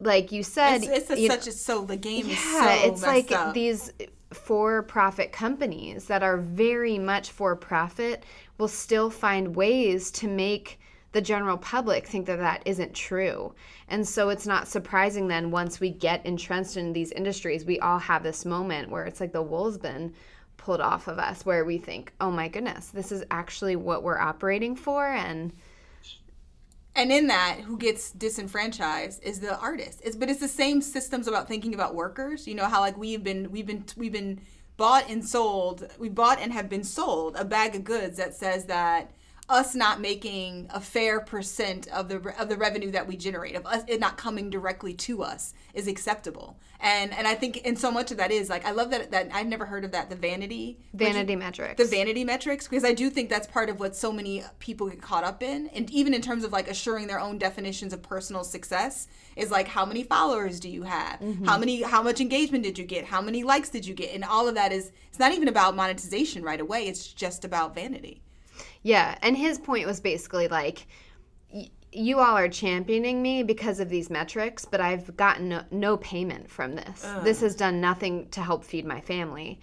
like 0.00 0.32
you 0.32 0.42
said, 0.42 0.82
it's, 0.82 0.86
it's 0.86 1.10
a, 1.10 1.28
such 1.28 1.46
know, 1.46 1.50
a 1.50 1.52
so 1.52 1.84
the 1.84 1.96
game 1.96 2.26
yeah, 2.26 2.34
is 2.34 2.40
so 2.40 2.88
it's 2.88 3.02
like 3.02 3.32
up. 3.32 3.54
these 3.54 3.92
for-profit 4.32 5.32
companies 5.32 6.06
that 6.06 6.22
are 6.22 6.36
very 6.36 6.98
much 6.98 7.30
for-profit 7.30 8.24
will 8.58 8.68
still 8.68 9.08
find 9.08 9.54
ways 9.54 10.10
to 10.10 10.28
make 10.28 10.80
the 11.12 11.20
general 11.20 11.56
public 11.56 12.06
think 12.06 12.26
that 12.26 12.40
that 12.40 12.60
isn't 12.64 12.92
true. 12.92 13.54
And 13.88 14.06
so 14.06 14.30
it's 14.30 14.46
not 14.46 14.66
surprising 14.66 15.28
then 15.28 15.52
once 15.52 15.78
we 15.78 15.90
get 15.90 16.26
entrenched 16.26 16.76
in 16.76 16.92
these 16.92 17.12
industries, 17.12 17.64
we 17.64 17.78
all 17.78 18.00
have 18.00 18.24
this 18.24 18.44
moment 18.44 18.90
where 18.90 19.04
it's 19.04 19.20
like 19.20 19.32
the 19.32 19.42
wool's 19.42 19.78
been 19.78 20.12
pulled 20.56 20.80
off 20.80 21.06
of 21.06 21.18
us, 21.18 21.46
where 21.46 21.64
we 21.64 21.78
think, 21.78 22.12
oh 22.20 22.30
my 22.30 22.48
goodness, 22.48 22.88
this 22.88 23.12
is 23.12 23.24
actually 23.30 23.76
what 23.76 24.02
we're 24.02 24.18
operating 24.18 24.74
for. 24.74 25.06
And 25.06 25.52
and 26.96 27.10
in 27.10 27.26
that, 27.26 27.60
who 27.60 27.76
gets 27.76 28.12
disenfranchised 28.12 29.22
is 29.22 29.40
the 29.40 29.58
artist. 29.58 30.00
It's, 30.04 30.16
but 30.16 30.30
it's 30.30 30.40
the 30.40 30.48
same 30.48 30.80
systems 30.80 31.26
about 31.26 31.48
thinking 31.48 31.74
about 31.74 31.94
workers. 31.94 32.46
You 32.46 32.54
know 32.54 32.66
how 32.66 32.80
like 32.80 32.96
we've 32.96 33.24
been 33.24 33.50
we've 33.50 33.66
been 33.66 33.84
we've 33.96 34.12
been 34.12 34.40
bought 34.76 35.08
and 35.10 35.26
sold. 35.26 35.88
We 35.98 36.08
bought 36.08 36.38
and 36.40 36.52
have 36.52 36.68
been 36.68 36.84
sold 36.84 37.36
a 37.36 37.44
bag 37.44 37.74
of 37.74 37.84
goods 37.84 38.16
that 38.18 38.34
says 38.34 38.66
that 38.66 39.10
us 39.48 39.74
not 39.74 40.00
making 40.00 40.66
a 40.72 40.80
fair 40.80 41.20
percent 41.20 41.86
of 41.88 42.08
the 42.08 42.34
of 42.40 42.48
the 42.48 42.56
revenue 42.56 42.90
that 42.90 43.06
we 43.06 43.16
generate 43.16 43.54
of 43.54 43.66
us 43.66 43.82
it 43.86 44.00
not 44.00 44.16
coming 44.16 44.48
directly 44.48 44.94
to 44.94 45.22
us 45.22 45.52
is 45.74 45.86
acceptable. 45.86 46.58
And 46.80 47.12
and 47.12 47.26
i 47.26 47.34
think 47.34 47.60
and 47.64 47.78
so 47.78 47.90
much 47.90 48.10
of 48.10 48.16
that 48.16 48.30
is 48.30 48.48
like 48.48 48.64
i 48.64 48.70
love 48.70 48.90
that 48.90 49.10
that 49.10 49.28
i've 49.32 49.46
never 49.46 49.66
heard 49.66 49.84
of 49.84 49.92
that 49.92 50.08
the 50.08 50.16
vanity. 50.16 50.78
Vanity 50.94 51.36
metrics. 51.36 51.82
The 51.82 51.88
vanity 51.88 52.24
metrics 52.24 52.66
because 52.66 52.84
i 52.84 52.94
do 52.94 53.10
think 53.10 53.28
that's 53.28 53.46
part 53.46 53.68
of 53.68 53.80
what 53.80 53.94
so 53.94 54.10
many 54.10 54.42
people 54.60 54.88
get 54.88 55.02
caught 55.02 55.24
up 55.24 55.42
in. 55.42 55.68
And 55.68 55.90
even 55.90 56.14
in 56.14 56.22
terms 56.22 56.42
of 56.44 56.52
like 56.52 56.68
assuring 56.68 57.06
their 57.06 57.20
own 57.20 57.36
definitions 57.36 57.92
of 57.92 58.02
personal 58.02 58.44
success 58.44 59.08
is 59.36 59.50
like 59.50 59.68
how 59.68 59.84
many 59.84 60.04
followers 60.04 60.58
do 60.58 60.70
you 60.70 60.84
have? 60.84 61.20
Mm-hmm. 61.20 61.44
how 61.44 61.58
many 61.58 61.82
how 61.82 62.02
much 62.02 62.20
engagement 62.20 62.64
did 62.64 62.78
you 62.78 62.84
get? 62.84 63.04
How 63.04 63.20
many 63.20 63.42
likes 63.42 63.68
did 63.68 63.86
you 63.86 63.94
get? 63.94 64.14
And 64.14 64.24
all 64.24 64.48
of 64.48 64.54
that 64.54 64.72
is 64.72 64.90
it's 65.08 65.18
not 65.18 65.32
even 65.32 65.48
about 65.48 65.76
monetization 65.76 66.42
right 66.42 66.60
away. 66.60 66.86
It's 66.86 67.12
just 67.12 67.44
about 67.44 67.74
vanity 67.74 68.23
yeah, 68.82 69.16
and 69.22 69.36
his 69.36 69.58
point 69.58 69.86
was 69.86 70.00
basically 70.00 70.48
like 70.48 70.86
you 71.94 72.18
all 72.18 72.36
are 72.36 72.48
championing 72.48 73.22
me 73.22 73.42
because 73.42 73.78
of 73.78 73.88
these 73.88 74.10
metrics, 74.10 74.64
but 74.64 74.80
I've 74.80 75.16
gotten 75.16 75.48
no, 75.48 75.62
no 75.70 75.96
payment 75.98 76.50
from 76.50 76.74
this. 76.74 77.04
Ugh. 77.04 77.24
This 77.24 77.40
has 77.40 77.54
done 77.54 77.80
nothing 77.80 78.28
to 78.30 78.40
help 78.40 78.64
feed 78.64 78.84
my 78.84 79.00
family. 79.00 79.60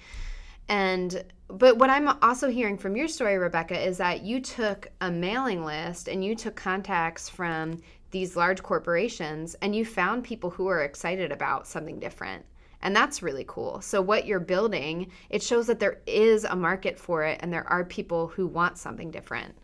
And 0.69 1.23
but 1.49 1.77
what 1.77 1.89
I'm 1.89 2.07
also 2.21 2.49
hearing 2.49 2.77
from 2.77 2.95
your 2.95 3.09
story, 3.09 3.37
Rebecca, 3.37 3.77
is 3.77 3.97
that 3.97 4.23
you 4.23 4.39
took 4.39 4.87
a 5.01 5.11
mailing 5.11 5.65
list 5.65 6.07
and 6.07 6.23
you 6.23 6.33
took 6.33 6.55
contacts 6.55 7.27
from 7.27 7.81
these 8.11 8.37
large 8.37 8.63
corporations 8.63 9.55
and 9.61 9.75
you 9.75 9.83
found 9.83 10.23
people 10.23 10.49
who 10.49 10.67
are 10.67 10.83
excited 10.83 11.31
about 11.31 11.67
something 11.67 11.99
different. 11.99 12.45
And 12.83 12.95
that's 12.95 13.21
really 13.21 13.45
cool. 13.47 13.81
So, 13.81 14.01
what 14.01 14.25
you're 14.25 14.39
building, 14.39 15.11
it 15.29 15.43
shows 15.43 15.67
that 15.67 15.79
there 15.79 16.01
is 16.05 16.43
a 16.43 16.55
market 16.55 16.97
for 16.97 17.23
it 17.23 17.39
and 17.41 17.53
there 17.53 17.67
are 17.67 17.85
people 17.85 18.27
who 18.27 18.47
want 18.47 18.77
something 18.77 19.11
different. 19.11 19.55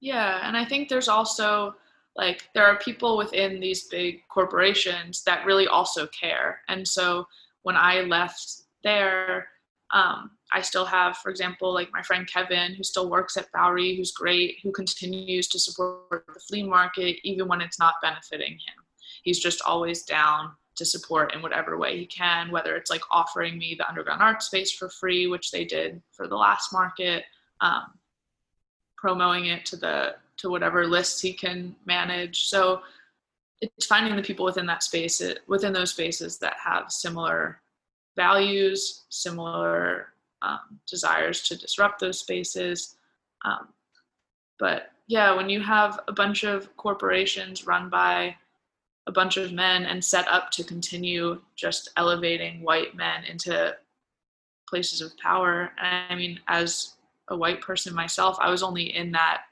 Yeah. 0.00 0.40
And 0.46 0.56
I 0.56 0.64
think 0.64 0.88
there's 0.88 1.08
also 1.08 1.74
like, 2.16 2.48
there 2.54 2.66
are 2.66 2.76
people 2.78 3.16
within 3.16 3.60
these 3.60 3.84
big 3.84 4.20
corporations 4.28 5.22
that 5.24 5.46
really 5.46 5.66
also 5.66 6.06
care. 6.08 6.60
And 6.68 6.86
so, 6.86 7.26
when 7.62 7.76
I 7.76 8.00
left 8.02 8.62
there, 8.84 9.48
um, 9.92 10.32
I 10.52 10.60
still 10.60 10.84
have, 10.84 11.16
for 11.18 11.30
example, 11.30 11.72
like 11.72 11.90
my 11.92 12.02
friend 12.02 12.26
Kevin, 12.26 12.74
who 12.74 12.82
still 12.82 13.08
works 13.08 13.36
at 13.36 13.50
Bowery, 13.52 13.96
who's 13.96 14.12
great, 14.12 14.58
who 14.62 14.72
continues 14.72 15.48
to 15.48 15.58
support 15.58 16.24
the 16.26 16.40
flea 16.40 16.62
market 16.62 17.16
even 17.24 17.48
when 17.48 17.60
it's 17.60 17.78
not 17.78 17.94
benefiting 18.02 18.52
him. 18.52 18.84
He's 19.22 19.38
just 19.38 19.62
always 19.62 20.02
down 20.02 20.52
to 20.76 20.84
support 20.84 21.34
in 21.34 21.42
whatever 21.42 21.76
way 21.76 21.98
he 21.98 22.06
can, 22.06 22.50
whether 22.50 22.76
it's 22.76 22.90
like 22.90 23.02
offering 23.10 23.58
me 23.58 23.74
the 23.76 23.88
underground 23.88 24.22
art 24.22 24.42
space 24.42 24.72
for 24.72 24.88
free, 24.88 25.26
which 25.26 25.50
they 25.50 25.64
did 25.64 26.00
for 26.12 26.26
the 26.26 26.36
last 26.36 26.72
market, 26.72 27.24
um, 27.60 27.92
promoting 28.96 29.46
it 29.46 29.66
to 29.66 29.76
the 29.76 30.14
to 30.38 30.48
whatever 30.50 30.86
lists 30.86 31.20
he 31.20 31.32
can 31.32 31.76
manage. 31.84 32.46
So 32.48 32.82
it's 33.60 33.86
finding 33.86 34.16
the 34.16 34.22
people 34.22 34.44
within 34.44 34.66
that 34.66 34.82
space, 34.82 35.20
it, 35.20 35.40
within 35.46 35.72
those 35.72 35.90
spaces 35.90 36.38
that 36.38 36.56
have 36.64 36.90
similar 36.90 37.60
values, 38.16 39.04
similar 39.08 40.08
um, 40.42 40.80
desires 40.88 41.42
to 41.42 41.56
disrupt 41.56 42.00
those 42.00 42.18
spaces. 42.18 42.96
Um, 43.44 43.68
but 44.58 44.90
yeah, 45.06 45.34
when 45.34 45.48
you 45.48 45.60
have 45.60 46.00
a 46.08 46.12
bunch 46.12 46.44
of 46.44 46.76
corporations 46.76 47.66
run 47.66 47.88
by 47.88 48.36
a 49.06 49.12
bunch 49.12 49.36
of 49.36 49.52
men 49.52 49.84
and 49.84 50.04
set 50.04 50.28
up 50.28 50.50
to 50.52 50.64
continue 50.64 51.40
just 51.56 51.90
elevating 51.96 52.62
white 52.62 52.94
men 52.94 53.24
into 53.24 53.74
places 54.68 55.00
of 55.00 55.16
power. 55.18 55.72
And 55.80 56.12
I 56.12 56.14
mean, 56.14 56.40
as 56.48 56.94
a 57.28 57.36
white 57.36 57.60
person 57.60 57.94
myself, 57.94 58.36
I 58.40 58.50
was 58.50 58.62
only 58.62 58.94
in 58.96 59.12
that 59.12 59.42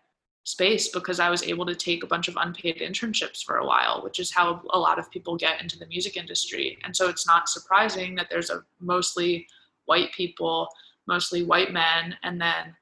space 0.45 0.89
because 0.89 1.21
I 1.21 1.31
was 1.31 1.43
able 1.43 1.67
to 1.67 1.75
take 1.75 2.03
a 2.03 2.07
bunch 2.07 2.29
of 2.29 2.37
unpaid 2.39 2.79
internships 2.79 3.45
for 3.45 3.59
a 3.59 3.67
while, 3.67 4.03
which 4.03 4.19
is 4.19 4.33
how 4.33 4.63
a 4.71 4.79
lot 4.79 4.99
of 4.99 5.11
people 5.11 5.37
get 5.37 5.61
into 5.61 5.79
the 5.79 5.87
music 5.87 6.17
industry. 6.17 6.79
And 6.85 6.97
so 6.97 7.09
it's 7.09 7.27
not 7.27 7.49
surprising 7.49 8.15
that 8.17 8.29
there's 8.31 8.51
a 8.51 8.65
mostly 8.81 9.47
white 9.85 10.13
people, 10.13 10.69
mostly 11.07 11.43
white 11.43 11.73
men, 11.73 12.17
and 12.23 12.41
then 12.41 12.75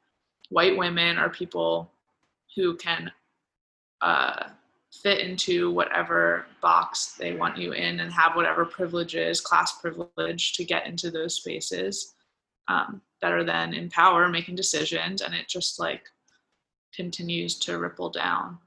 white 0.50 0.76
women 0.76 1.18
are 1.18 1.30
people 1.30 1.90
who 2.54 2.76
can 2.76 3.10
uh, 4.00 4.50
fit 5.02 5.20
into 5.20 5.70
whatever 5.70 6.46
box 6.60 7.14
they 7.18 7.34
want 7.34 7.56
you 7.56 7.72
in 7.72 8.00
and 8.00 8.12
have 8.12 8.34
whatever 8.34 8.64
privileges, 8.64 9.40
class 9.40 9.80
privilege 9.80 10.54
to 10.54 10.64
get 10.64 10.86
into 10.86 11.10
those 11.10 11.34
spaces 11.34 12.14
um, 12.68 13.00
that 13.22 13.32
are 13.32 13.44
then 13.44 13.74
in 13.74 13.88
power 13.90 14.28
making 14.28 14.56
decisions. 14.56 15.22
And 15.22 15.34
it 15.34 15.48
just 15.48 15.78
like 15.78 16.02
continues 16.94 17.56
to 17.60 17.78
ripple 17.78 18.10
down. 18.10 18.58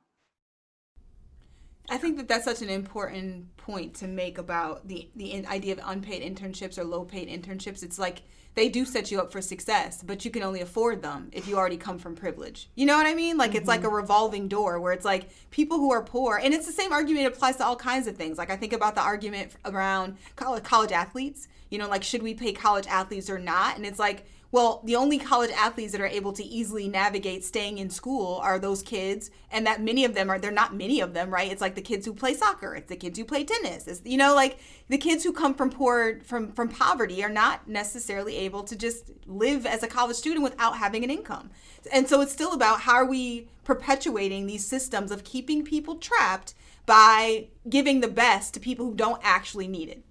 I 1.92 1.98
think 1.98 2.16
that 2.16 2.30
that's 2.30 2.46
such 2.46 2.62
an 2.62 2.70
important 2.70 3.58
point 3.58 3.96
to 3.96 4.08
make 4.08 4.38
about 4.38 4.88
the 4.88 5.10
the 5.18 5.46
idea 5.46 5.74
of 5.74 5.82
unpaid 5.84 6.24
internships 6.24 6.78
or 6.78 6.86
low 6.86 7.04
paid 7.04 7.28
internships. 7.28 7.84
It's 7.84 8.00
like 8.00 8.22
they 8.56 8.70
do 8.70 8.86
set 8.86 9.12
you 9.12 9.20
up 9.20 9.30
for 9.30 9.42
success, 9.42 10.02
but 10.02 10.24
you 10.24 10.32
can 10.32 10.42
only 10.42 10.62
afford 10.62 11.02
them 11.02 11.30
if 11.34 11.50
you 11.50 11.58
already 11.58 11.76
come 11.76 12.00
from 12.00 12.16
privilege. 12.16 12.70
You 12.76 12.86
know 12.86 12.96
what 12.96 13.08
I 13.08 13.14
mean? 13.14 13.36
Like 13.36 13.50
mm-hmm. 13.50 13.58
it's 13.58 13.68
like 13.68 13.82
a 13.82 13.88
mm-hmm. 13.88 13.96
revolving 13.96 14.48
door 14.48 14.80
where 14.80 14.94
it's 14.94 15.04
like 15.04 15.32
people 15.52 15.80
who 15.80 15.92
are 15.92 16.02
poor, 16.02 16.38
and 16.38 16.54
it's 16.54 16.66
the 16.66 16.72
same 16.72 16.94
argument 16.94 17.28
applies 17.28 17.58
to 17.58 17.66
all 17.66 17.76
kinds 17.76 18.08
of 18.08 18.16
things. 18.16 18.38
Like 18.38 18.50
I 18.50 18.56
think 18.56 18.72
about 18.72 18.96
the 18.96 19.02
argument 19.02 19.52
around 19.66 20.16
college, 20.38 20.64
college 20.64 20.94
athletes. 20.94 21.50
You 21.70 21.78
know, 21.78 21.90
like 21.90 22.04
should 22.04 22.24
we 22.24 22.34
pay 22.34 22.54
college 22.54 22.88
athletes 22.88 23.30
or 23.30 23.38
not? 23.38 23.76
And 23.76 23.86
it's 23.86 24.00
like 24.00 24.26
well, 24.52 24.82
the 24.84 24.98
only 24.98 25.18
college 25.18 25.52
athletes 25.52 25.94
that 25.94 26.02
are 26.02 26.08
able 26.08 26.34
to 26.34 26.44
easily 26.44 26.90
navigate 26.90 27.46
staying 27.46 27.78
in 27.78 27.90
school 27.90 28.38
are 28.44 28.60
those 28.60 28.84
kids, 28.84 29.32
and 29.50 29.66
that 29.66 29.82
many 29.82 30.04
of 30.04 30.14
them 30.14 30.30
are, 30.30 30.38
they're 30.38 30.52
not 30.52 30.76
many 30.76 31.00
of 31.00 31.14
them, 31.14 31.30
right? 31.30 31.50
It's 31.50 31.62
like 31.62 31.76
the 31.76 31.82
kids 31.82 32.06
who 32.06 32.14
play 32.14 32.34
soccer, 32.34 32.76
it's 32.76 32.90
the 32.90 32.98
kids 32.98 33.18
who 33.18 33.24
play 33.24 33.46
tennis. 33.46 33.88
It's, 33.88 34.02
you 34.04 34.18
know, 34.18 34.36
like 34.36 34.60
the 34.90 34.98
kids 34.98 35.24
who 35.24 35.32
come 35.32 35.54
from 35.54 35.70
poor, 35.70 36.20
from, 36.26 36.52
from 36.52 36.68
poverty 36.68 37.24
are 37.24 37.30
not 37.30 37.68
necessarily 37.70 38.36
able 38.38 38.64
to 38.64 38.76
just 38.76 39.12
live 39.26 39.66
as 39.66 39.84
a 39.84 39.88
college 39.88 40.18
student 40.18 40.44
without 40.44 40.78
having 40.78 41.06
an 41.06 41.10
income. 41.10 41.50
And 41.94 42.10
so 42.10 42.20
it's 42.20 42.34
still 42.34 42.52
about 42.52 42.82
how 42.82 42.96
are 42.96 43.06
we 43.06 43.48
perpetuating 43.64 44.48
these 44.48 44.66
systems 44.66 45.12
of 45.12 45.24
keeping 45.24 45.64
people 45.64 45.96
trapped 45.96 46.56
by 46.86 47.48
giving 47.70 48.02
the 48.02 48.10
best 48.10 48.54
to 48.56 48.60
people 48.60 48.88
who 48.88 48.96
don't 48.96 49.22
actually 49.24 49.70
need 49.70 49.88
it. 49.88 50.04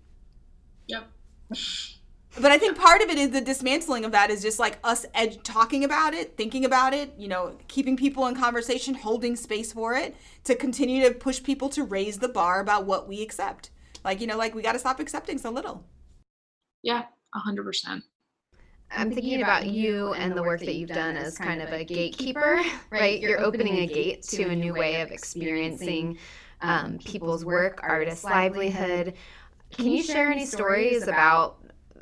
Yep. 0.87 1.11
But 2.38 2.52
I 2.52 2.58
think 2.58 2.78
part 2.78 3.02
of 3.02 3.10
it 3.10 3.18
is 3.18 3.30
the 3.30 3.40
dismantling 3.40 4.04
of 4.04 4.12
that 4.12 4.30
is 4.30 4.40
just 4.40 4.58
like 4.58 4.78
us 4.84 5.04
ed- 5.14 5.42
talking 5.42 5.82
about 5.82 6.14
it, 6.14 6.37
thinking 6.37 6.64
about 6.64 6.94
it, 6.94 7.12
you 7.18 7.26
know, 7.26 7.56
keeping 7.66 7.96
people 7.96 8.26
in 8.26 8.37
conversation, 8.37 8.94
holding 8.94 9.34
space 9.34 9.72
for 9.72 9.94
it 9.94 10.14
to 10.44 10.54
continue 10.54 11.02
to 11.08 11.14
push 11.14 11.42
people 11.42 11.68
to 11.70 11.82
raise 11.82 12.18
the 12.18 12.28
bar 12.28 12.60
about 12.60 12.87
what 12.87 13.08
we 13.08 13.20
accept. 13.20 13.70
Like, 14.04 14.20
you 14.20 14.26
know, 14.26 14.37
like 14.37 14.54
we 14.54 14.62
got 14.62 14.72
to 14.72 14.78
stop 14.78 15.00
accepting 15.00 15.38
so 15.38 15.50
little. 15.50 15.84
Yeah, 16.82 17.04
100%. 17.34 18.02
I'm 18.92 19.12
thinking 19.12 19.42
about 19.42 19.66
you 19.66 20.14
and 20.14 20.37
the 20.37 20.42
work 20.42 20.60
that 20.60 20.75
you've 20.75 20.90
done 20.90 21.16
as 21.16 21.38
kind 21.38 21.62
of 21.62 21.72
a 21.72 21.84
gatekeeper, 21.84 22.60
right? 22.90 23.20
You're 23.20 23.40
opening 23.40 23.78
a 23.78 23.87
gate 23.87 24.22
to 24.25 24.49
a 24.49 24.56
new 24.56 24.75
way 24.75 25.00
of 25.00 25.10
experiencing 25.10 26.18
um, 26.60 26.99
people's 26.99 27.44
work, 27.44 27.80
artists' 27.82 28.25
livelihood. 28.25 29.14
Can 29.70 29.87
you 29.87 30.02
share 30.02 30.30
any 30.32 30.46
stories 30.46 31.06
about 31.06 31.60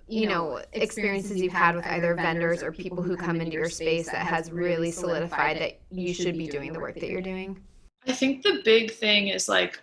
you 0.09 0.27
know 0.27 0.61
experiences 0.73 1.41
you've 1.41 1.53
had 1.53 1.77
with 1.77 1.87
either 1.87 2.15
vendors 2.15 2.63
or 2.63 2.73
people 2.73 3.03
who 3.03 3.17
come 3.17 3.41
into 3.41 3.53
your 3.53 3.69
space 3.69 4.07
that 4.07 4.27
has 4.27 4.51
really 4.51 4.91
solidified 4.91 5.59
that 5.59 5.81
you 5.91 6.15
should 6.15 6.37
be 6.37 6.47
doing 6.47 6.73
the 6.73 6.81
work 6.81 6.95
that 6.95 7.11
you're 7.11 7.21
doing? 7.21 7.61
i 8.07 8.13
think 8.13 8.43
the 8.43 8.63
big 8.65 8.91
thing 8.91 9.29
is 9.29 9.49
like 9.49 9.81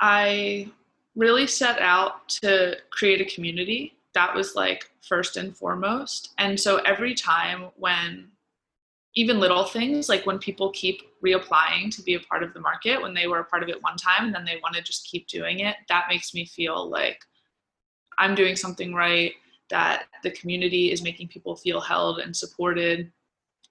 i 0.00 0.68
really 1.14 1.46
set 1.46 1.78
out 1.80 2.28
to 2.28 2.76
create 2.90 3.20
a 3.20 3.34
community 3.34 3.94
that 4.14 4.34
was 4.34 4.54
like 4.54 4.90
first 5.02 5.36
and 5.36 5.56
foremost. 5.56 6.30
And 6.38 6.58
so 6.58 6.76
every 6.78 7.14
time 7.14 7.70
when 7.76 8.28
even 9.16 9.40
little 9.40 9.64
things 9.64 10.08
like 10.08 10.24
when 10.24 10.38
people 10.38 10.70
keep 10.70 11.02
reapplying 11.24 11.94
to 11.94 12.02
be 12.02 12.14
a 12.14 12.20
part 12.20 12.44
of 12.44 12.54
the 12.54 12.60
market 12.60 13.02
when 13.02 13.12
they 13.12 13.26
were 13.26 13.40
a 13.40 13.44
part 13.44 13.62
of 13.62 13.68
it 13.68 13.82
one 13.82 13.96
time 13.96 14.26
and 14.26 14.34
then 14.34 14.44
they 14.44 14.60
want 14.62 14.74
to 14.76 14.80
just 14.80 15.04
keep 15.04 15.26
doing 15.26 15.60
it 15.60 15.74
that 15.88 16.04
makes 16.08 16.32
me 16.32 16.46
feel 16.46 16.88
like 16.88 17.20
I'm 18.20 18.34
doing 18.34 18.54
something 18.54 18.94
right, 18.94 19.32
that 19.70 20.04
the 20.22 20.30
community 20.32 20.92
is 20.92 21.02
making 21.02 21.28
people 21.28 21.56
feel 21.56 21.80
held 21.80 22.18
and 22.18 22.36
supported. 22.36 23.10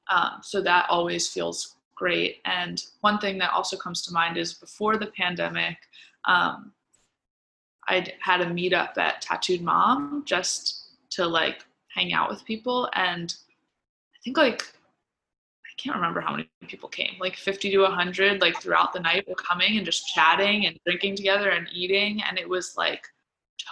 Um, 0.10 0.40
so 0.42 0.62
that 0.62 0.88
always 0.90 1.28
feels 1.28 1.76
great. 1.96 2.38
And 2.46 2.82
one 3.02 3.20
thing 3.20 3.38
that 3.38 3.52
also 3.54 3.78
comes 3.78 4.02
to 4.04 4.14
mind 4.14 4.38
is 4.38 4.54
before 4.54 4.98
the 4.98 5.12
pandemic, 5.18 5.78
um, 6.26 6.72
I 7.88 8.08
had 8.22 8.42
a 8.42 8.46
meetup 8.46 8.98
at 8.98 9.22
Tattooed 9.22 9.62
Mom 9.62 10.24
just 10.26 10.88
to 11.12 11.28
like 11.28 11.66
hang 11.94 12.14
out 12.14 12.30
with 12.30 12.46
people. 12.46 12.90
And 12.94 13.34
I 14.16 14.18
think 14.24 14.38
like, 14.38 14.62
I 14.62 15.82
can't 15.82 15.96
remember 15.96 16.22
how 16.22 16.32
many 16.32 16.50
people 16.68 16.90
came, 16.90 17.16
like 17.20 17.36
50 17.36 17.70
to 17.72 17.80
100, 17.80 18.42
like 18.42 18.62
throughout 18.62 18.94
the 18.94 19.00
night 19.00 19.28
were 19.28 19.36
coming 19.36 19.78
and 19.78 19.86
just 19.86 20.08
chatting 20.08 20.66
and 20.66 20.80
drinking 20.86 21.16
together 21.18 21.50
and 21.50 21.68
eating. 21.72 22.22
And 22.24 22.40
it 22.40 22.48
was 22.48 22.76
like, 22.78 23.04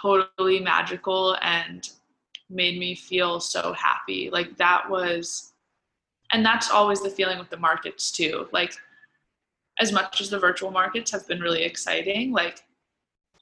totally 0.00 0.60
magical 0.60 1.36
and 1.42 1.88
made 2.50 2.78
me 2.78 2.94
feel 2.94 3.40
so 3.40 3.72
happy. 3.72 4.30
Like 4.30 4.56
that 4.56 4.88
was, 4.88 5.52
and 6.32 6.44
that's 6.44 6.70
always 6.70 7.02
the 7.02 7.10
feeling 7.10 7.38
with 7.38 7.50
the 7.50 7.56
markets 7.56 8.10
too. 8.10 8.48
Like, 8.52 8.72
as 9.80 9.92
much 9.92 10.20
as 10.20 10.28
the 10.28 10.38
virtual 10.38 10.70
markets 10.70 11.10
have 11.12 11.26
been 11.28 11.40
really 11.40 11.62
exciting, 11.62 12.32
like 12.32 12.64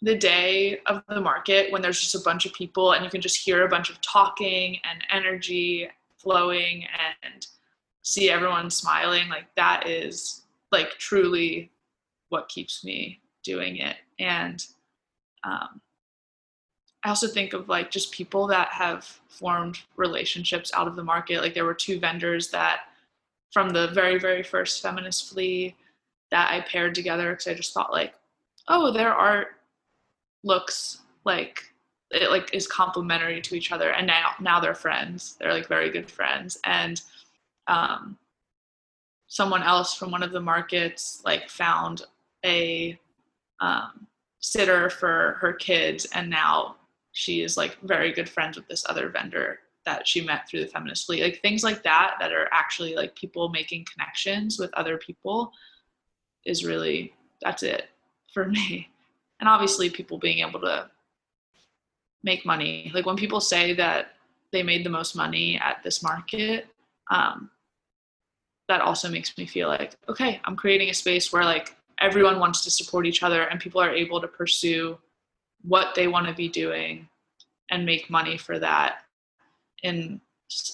the 0.02 0.14
day 0.14 0.80
of 0.86 1.02
the 1.08 1.20
market 1.20 1.72
when 1.72 1.80
there's 1.80 2.00
just 2.00 2.14
a 2.14 2.20
bunch 2.20 2.44
of 2.44 2.52
people 2.52 2.92
and 2.92 3.04
you 3.04 3.10
can 3.10 3.22
just 3.22 3.38
hear 3.38 3.64
a 3.64 3.68
bunch 3.68 3.88
of 3.88 4.00
talking 4.02 4.78
and 4.84 5.02
energy 5.10 5.88
flowing 6.18 6.84
and 7.24 7.46
see 8.02 8.30
everyone 8.30 8.70
smiling, 8.70 9.28
like 9.28 9.46
that 9.56 9.88
is 9.88 10.42
like 10.72 10.90
truly 10.98 11.70
what 12.28 12.48
keeps 12.48 12.84
me 12.84 13.20
doing 13.42 13.78
it. 13.78 13.96
And 14.18 14.64
um, 15.44 15.80
I 17.04 17.09
also 17.09 17.28
think 17.28 17.52
of 17.52 17.68
like 17.68 17.90
just 17.90 18.12
people 18.12 18.46
that 18.48 18.68
have 18.68 19.04
formed 19.28 19.78
relationships 19.96 20.72
out 20.74 20.88
of 20.88 20.96
the 20.96 21.04
market. 21.04 21.40
Like 21.40 21.54
there 21.54 21.64
were 21.64 21.74
two 21.74 22.00
vendors 22.00 22.50
that 22.50 22.80
from 23.52 23.70
the 23.70 23.88
very, 23.88 24.18
very 24.18 24.42
first 24.42 24.82
feminist 24.82 25.30
flea 25.30 25.74
that 26.30 26.50
I 26.50 26.61
paired 26.62 26.94
together 26.94 27.30
because 27.30 27.46
I 27.46 27.54
just 27.54 27.72
thought 27.72 27.92
like, 27.92 28.14
oh, 28.68 28.92
their 28.92 29.14
art 29.14 29.48
looks 30.42 31.02
like 31.24 31.62
it 32.11 32.30
like 32.30 32.52
is 32.52 32.66
complementary 32.66 33.40
to 33.40 33.54
each 33.54 33.72
other. 33.72 33.92
And 33.92 34.06
now 34.06 34.32
now 34.40 34.61
they're 34.61 34.74
friends. 34.74 35.37
They're 35.38 35.52
like 35.52 35.68
very 35.68 35.90
good 35.90 36.11
friends. 36.11 36.59
And 36.64 37.00
um 37.66 38.16
someone 39.28 39.62
else 39.62 39.94
from 39.94 40.11
one 40.11 40.22
of 40.22 40.32
the 40.32 40.40
markets 40.40 41.20
like 41.24 41.48
found 41.48 42.02
a 42.44 42.98
um, 43.61 44.06
sitter 44.40 44.88
for 44.90 45.37
her 45.40 45.52
kids 45.52 46.06
and 46.14 46.30
now 46.30 46.76
she 47.16 47.42
is 47.42 47.57
like 47.57 47.79
very 47.83 48.12
good 48.12 48.29
friends 48.29 48.57
with 48.57 48.68
this 48.68 48.85
other 48.88 49.09
vendor 49.09 49.61
that 49.85 50.07
she 50.07 50.20
met 50.20 50.48
through 50.48 50.61
the 50.61 50.66
feminist 50.66 51.07
flea 51.07 51.22
like 51.22 51.40
things 51.40 51.62
like 51.62 51.83
that 51.83 52.16
that 52.20 52.33
are 52.33 52.48
actually 52.52 52.94
like 52.94 53.14
people 53.14 53.48
making 53.48 53.87
connections 53.92 54.59
with 54.59 54.72
other 54.74 54.98
people 54.98 55.52
is 56.44 56.64
really 56.64 57.12
that's 57.42 57.62
it 57.62 57.88
for 58.33 58.46
me. 58.46 58.90
And 59.40 59.48
obviously 59.48 59.90
people 59.90 60.18
being 60.18 60.46
able 60.46 60.61
to 60.61 60.90
make 62.22 62.46
money. 62.46 62.90
Like 62.94 63.07
when 63.07 63.16
people 63.16 63.40
say 63.40 63.74
that 63.74 64.12
they 64.52 64.62
made 64.62 64.85
the 64.85 64.90
most 64.90 65.14
money 65.16 65.59
at 65.59 65.83
this 65.83 66.02
market 66.02 66.68
um, 67.11 67.50
that 68.68 68.81
also 68.81 69.09
makes 69.09 69.37
me 69.38 69.46
feel 69.46 69.68
like 69.68 69.96
okay 70.09 70.40
i'm 70.44 70.57
creating 70.57 70.88
a 70.88 70.94
space 70.94 71.33
where 71.33 71.44
like 71.44 71.76
everyone 72.00 72.40
wants 72.40 72.64
to 72.64 72.70
support 72.70 73.07
each 73.07 73.22
other 73.22 73.42
and 73.44 73.61
people 73.61 73.81
are 73.81 73.94
able 73.94 74.20
to 74.20 74.26
pursue 74.26 74.98
what 75.66 75.94
they 75.94 76.07
want 76.07 76.26
to 76.26 76.35
be 76.35 76.48
doing 76.48 77.09
and 77.70 77.85
make 77.85 78.09
money 78.11 78.38
for 78.38 78.59
that 78.59 78.98
in 79.83 80.20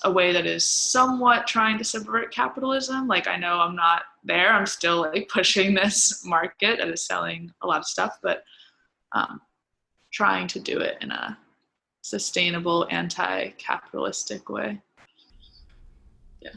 a 0.04 0.12
way 0.12 0.32
that 0.32 0.46
is 0.46 0.64
somewhat 0.64 1.46
trying 1.46 1.78
to 1.78 1.84
subvert 1.84 2.32
capitalism. 2.32 3.08
Like 3.08 3.26
I 3.26 3.36
know 3.36 3.58
I'm 3.60 3.74
not 3.74 4.02
there. 4.22 4.52
I'm 4.52 4.66
still 4.66 5.00
like 5.00 5.28
pushing 5.32 5.74
this 5.74 6.24
market 6.24 6.78
that 6.78 6.88
is 6.88 7.06
selling 7.06 7.50
a 7.62 7.66
lot 7.66 7.78
of 7.78 7.86
stuff, 7.86 8.18
but 8.22 8.44
um, 9.12 9.40
trying 10.10 10.46
to 10.48 10.60
do 10.60 10.78
it 10.78 10.98
in 11.00 11.10
a 11.10 11.38
sustainable, 12.02 12.86
anti-capitalistic 12.90 14.48
way. 14.48 14.80
Yeah. 16.40 16.50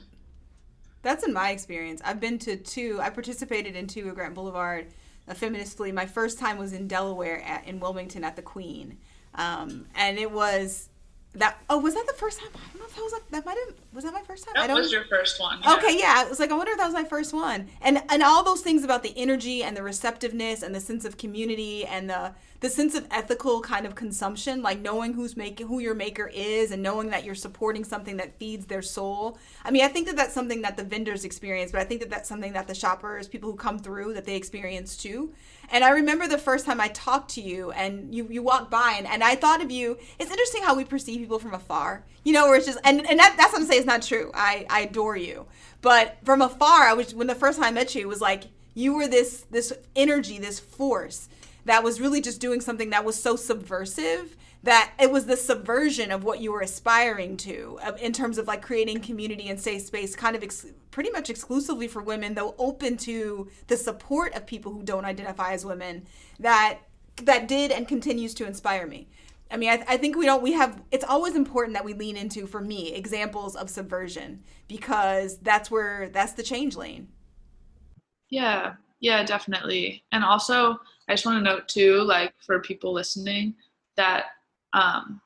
That's 1.04 1.26
in 1.26 1.34
my 1.34 1.52
experience. 1.52 2.02
I've 2.04 2.20
been 2.20 2.40
to 2.40 2.58
two. 2.58 3.00
I 3.02 3.10
participated 3.10 3.76
in 3.76 3.88
two 3.88 4.10
at 4.10 4.16
Grant 4.16 4.34
Boulevard 4.36 4.88
a 5.28 5.36
feminist 5.36 5.78
flea. 5.78 5.92
My 5.92 6.06
first 6.06 6.40
time 6.40 6.58
was 6.58 6.74
in 6.74 6.88
Delaware 6.88 7.42
at, 7.44 7.66
in 7.66 7.80
Wilmington 7.80 8.24
at 8.24 8.36
the 8.36 8.42
Queen, 8.42 8.98
um, 9.36 9.88
and 9.96 10.18
it 10.18 10.32
was 10.32 10.90
that. 11.34 11.58
Oh, 11.70 11.80
was 11.80 11.94
that 11.96 12.06
the 12.08 12.14
first 12.14 12.40
time? 12.40 12.50
I 12.54 12.60
don't 12.70 12.80
know 12.80 12.86
if 12.86 12.96
that 12.96 13.02
was 13.02 13.14
like, 13.14 13.30
that 13.30 13.46
might 13.46 13.58
have 13.66 13.76
was 13.94 14.04
that 14.04 14.14
my 14.14 14.22
first 14.22 14.46
time. 14.46 14.54
That 14.56 14.64
I 14.64 14.68
don't, 14.68 14.78
was 14.78 14.92
your 14.92 15.06
first 15.06 15.40
one. 15.40 15.60
Yeah. 15.64 15.76
Okay, 15.76 15.98
yeah. 15.98 16.24
It 16.24 16.30
was 16.30 16.40
like 16.40 16.52
I 16.52 16.56
wonder 16.56 16.72
if 16.72 16.78
that 16.78 16.86
was 16.86 16.94
my 16.94 17.04
first 17.04 17.34
one, 17.34 17.68
and 17.82 18.02
and 18.10 18.24
all 18.24 18.44
those 18.44 18.62
things 18.62 18.84
about 18.84 19.04
the 19.04 19.14
energy 19.18 19.64
and 19.64 19.76
the 19.76 19.84
receptiveness 19.84 20.62
and 20.62 20.74
the 20.74 20.80
sense 20.80 21.06
of 21.06 21.18
community 21.18 21.86
and 21.86 22.10
the 22.10 22.34
the 22.66 22.72
sense 22.72 22.96
of 22.96 23.06
ethical 23.12 23.62
kind 23.62 23.86
of 23.86 23.94
consumption, 23.94 24.64
like 24.64 24.80
knowing 24.80 25.14
who's 25.14 25.38
making 25.38 25.68
who 25.68 25.78
your 25.78 25.94
maker 25.94 26.32
is 26.34 26.72
and 26.72 26.82
knowing 26.82 27.12
that 27.12 27.24
you're 27.24 27.36
supporting 27.36 27.84
something 27.84 28.18
that 28.18 28.40
feeds 28.40 28.66
their 28.66 28.82
soul. 28.82 29.38
I 29.64 29.70
mean, 29.70 29.86
I 29.86 29.88
think 29.88 30.08
that 30.08 30.16
that's 30.16 30.34
something 30.34 30.64
that 30.64 30.76
the 30.76 30.84
vendors 30.84 31.26
experience, 31.26 31.72
but 31.72 31.80
I 31.80 31.84
think 31.84 32.02
that 32.02 32.10
that's 32.10 32.28
something 32.28 32.54
that 32.54 32.66
the 32.66 32.74
shoppers, 32.74 33.28
people 33.28 33.52
who 33.52 33.56
come 33.56 33.78
through, 33.78 34.16
that 34.16 34.26
they 34.26 34.36
experience 34.36 34.98
too. 34.98 35.32
And 35.70 35.84
I 35.84 35.90
remember 35.90 36.28
the 36.28 36.40
first 36.40 36.66
time 36.66 36.82
I 36.82 36.88
talked 36.88 37.30
to 37.36 37.42
you 37.42 37.70
and 37.70 38.16
you 38.16 38.28
you 38.32 38.42
walked 38.42 38.72
by 38.72 38.96
and, 38.98 39.06
and 39.06 39.24
I 39.24 39.36
thought 39.36 39.62
of 39.62 39.70
you. 39.70 40.00
It's 40.18 40.32
interesting 40.32 40.64
how 40.64 40.74
we 40.74 40.86
perceive 40.86 41.20
people 41.20 41.38
from 41.38 41.54
afar. 41.54 42.04
You 42.24 42.34
know, 42.34 42.48
where 42.48 42.56
it's 42.56 42.66
just 42.66 42.80
and, 42.84 43.08
and 43.08 43.20
that, 43.20 43.36
that's 43.38 43.54
what 43.54 43.62
I'm 43.62 43.68
saying 43.68 43.82
it's 43.82 43.88
not 43.88 44.02
true. 44.02 44.32
I, 44.34 44.66
I 44.72 44.82
adore 44.82 45.18
you. 45.18 45.46
But 45.84 46.18
from 46.24 46.42
afar, 46.42 46.82
I 46.88 46.94
was 46.94 47.14
when 47.14 47.28
the 47.28 47.36
first 47.36 47.60
time 47.60 47.68
I 47.68 47.72
met 47.72 47.94
you, 47.94 48.02
it 48.02 48.08
was 48.08 48.22
like 48.22 48.46
You 48.74 48.96
were 48.96 49.08
this 49.08 49.46
this 49.52 49.72
energy, 49.96 50.40
this 50.40 50.60
force 50.60 51.30
that 51.66 51.84
was 51.84 52.00
really 52.00 52.22
just 52.22 52.40
doing 52.40 52.62
something 52.62 52.92
that 52.92 53.06
was 53.06 53.22
so 53.22 53.36
subversive 53.36 54.36
that 54.66 54.94
it 55.00 55.12
was 55.12 55.28
the 55.28 55.38
subversion 55.38 56.12
of 56.12 56.24
what 56.24 56.42
you 56.42 56.52
were 56.52 56.62
aspiring 56.62 57.38
to 57.38 57.80
in 58.02 58.12
terms 58.12 58.40
of 58.40 58.48
like 58.48 58.64
creating 58.64 59.00
community 59.00 59.48
and 59.48 59.60
safe 59.60 59.84
space 59.84 60.16
kind 60.16 60.36
of 60.36 60.42
ex- 60.42 60.66
pretty 60.90 61.12
much 61.12 61.30
exclusively 61.30 61.88
for 61.88 62.02
women 62.02 62.34
though 62.34 62.56
open 62.58 62.98
to 62.98 63.48
the 63.68 63.78
support 63.78 64.34
of 64.34 64.48
people 64.48 64.74
who 64.74 64.82
don't 64.82 65.06
identify 65.06 65.54
as 65.54 65.64
women 65.64 66.04
that 66.40 66.80
that 67.22 67.48
did 67.48 67.72
and 67.72 67.88
continues 67.88 68.34
to 68.34 68.48
inspire 68.48 68.88
me. 68.88 69.08
I 69.52 69.58
mean 69.58 69.70
I, 69.70 69.84
I 69.88 69.98
think 69.98 70.16
we 70.16 70.26
don't 70.26 70.42
we 70.42 70.54
have 70.54 70.82
it's 70.90 71.06
always 71.06 71.36
important 71.36 71.76
that 71.76 71.86
we 71.86 71.94
lean 71.94 72.18
into 72.18 72.48
for 72.48 72.60
me 72.60 72.92
examples 72.94 73.56
of 73.56 73.70
subversion 73.70 74.42
because 74.68 75.38
that's 75.40 75.70
where 75.70 76.10
that's 76.10 76.34
the 76.34 76.44
change 76.44 76.76
lane. 76.76 77.10
Yeah. 78.32 78.74
Yeah 79.00 79.24
definitely. 79.24 80.04
And 80.12 80.24
also 80.24 80.80
i 81.08 81.14
just 81.14 81.26
want 81.26 81.38
to 81.38 81.44
note 81.44 81.68
too 81.68 82.02
like 82.02 82.34
for 82.46 82.60
people 82.60 82.94
listening 82.94 83.54
that 83.98 84.26
um, 84.74 85.22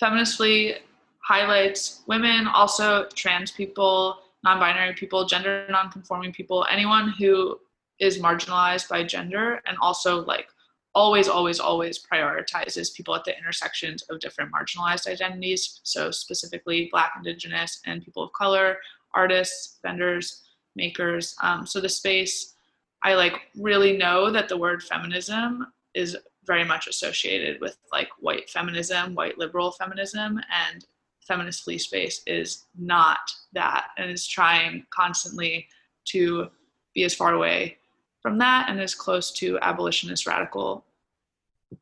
Feminist 0.00 0.38
Flea 0.38 0.76
highlights 1.22 2.02
women, 2.06 2.46
also 2.46 3.06
trans 3.14 3.50
people, 3.50 4.18
non 4.42 4.58
binary 4.58 4.94
people, 4.94 5.26
gender 5.26 5.66
non 5.68 5.90
conforming 5.90 6.32
people, 6.32 6.66
anyone 6.70 7.10
who 7.10 7.58
is 8.00 8.18
marginalized 8.18 8.88
by 8.88 9.04
gender, 9.04 9.60
and 9.66 9.76
also 9.80 10.24
like 10.24 10.48
always, 10.94 11.28
always, 11.28 11.60
always 11.60 12.02
prioritizes 12.02 12.94
people 12.94 13.14
at 13.14 13.24
the 13.24 13.36
intersections 13.36 14.02
of 14.04 14.18
different 14.20 14.50
marginalized 14.50 15.06
identities. 15.06 15.80
So, 15.82 16.10
specifically, 16.10 16.88
Black, 16.90 17.12
Indigenous, 17.16 17.80
and 17.84 18.02
people 18.02 18.24
of 18.24 18.32
color, 18.32 18.78
artists, 19.14 19.78
vendors, 19.82 20.42
makers. 20.74 21.36
Um, 21.42 21.66
so, 21.66 21.78
the 21.80 21.90
space, 21.90 22.54
I 23.02 23.14
like 23.14 23.34
really 23.56 23.96
know 23.96 24.30
that 24.30 24.48
the 24.48 24.56
word 24.56 24.82
feminism 24.82 25.66
is 25.94 26.16
very 26.46 26.64
much 26.64 26.86
associated 26.86 27.60
with 27.60 27.76
like 27.92 28.08
white 28.18 28.48
feminism, 28.50 29.14
white 29.14 29.38
liberal 29.38 29.72
feminism, 29.72 30.40
and 30.50 30.84
feminist 31.26 31.64
flea 31.64 31.78
space 31.78 32.22
is 32.26 32.66
not 32.78 33.18
that 33.52 33.88
and 33.96 34.10
is 34.10 34.26
trying 34.26 34.84
constantly 34.90 35.66
to 36.04 36.48
be 36.94 37.04
as 37.04 37.14
far 37.14 37.34
away 37.34 37.76
from 38.20 38.38
that 38.38 38.68
and 38.68 38.80
as 38.80 38.94
close 38.94 39.32
to 39.32 39.58
abolitionist 39.60 40.26
radical 40.26 40.84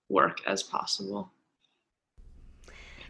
work 0.09 0.39
as 0.47 0.63
possible. 0.63 1.33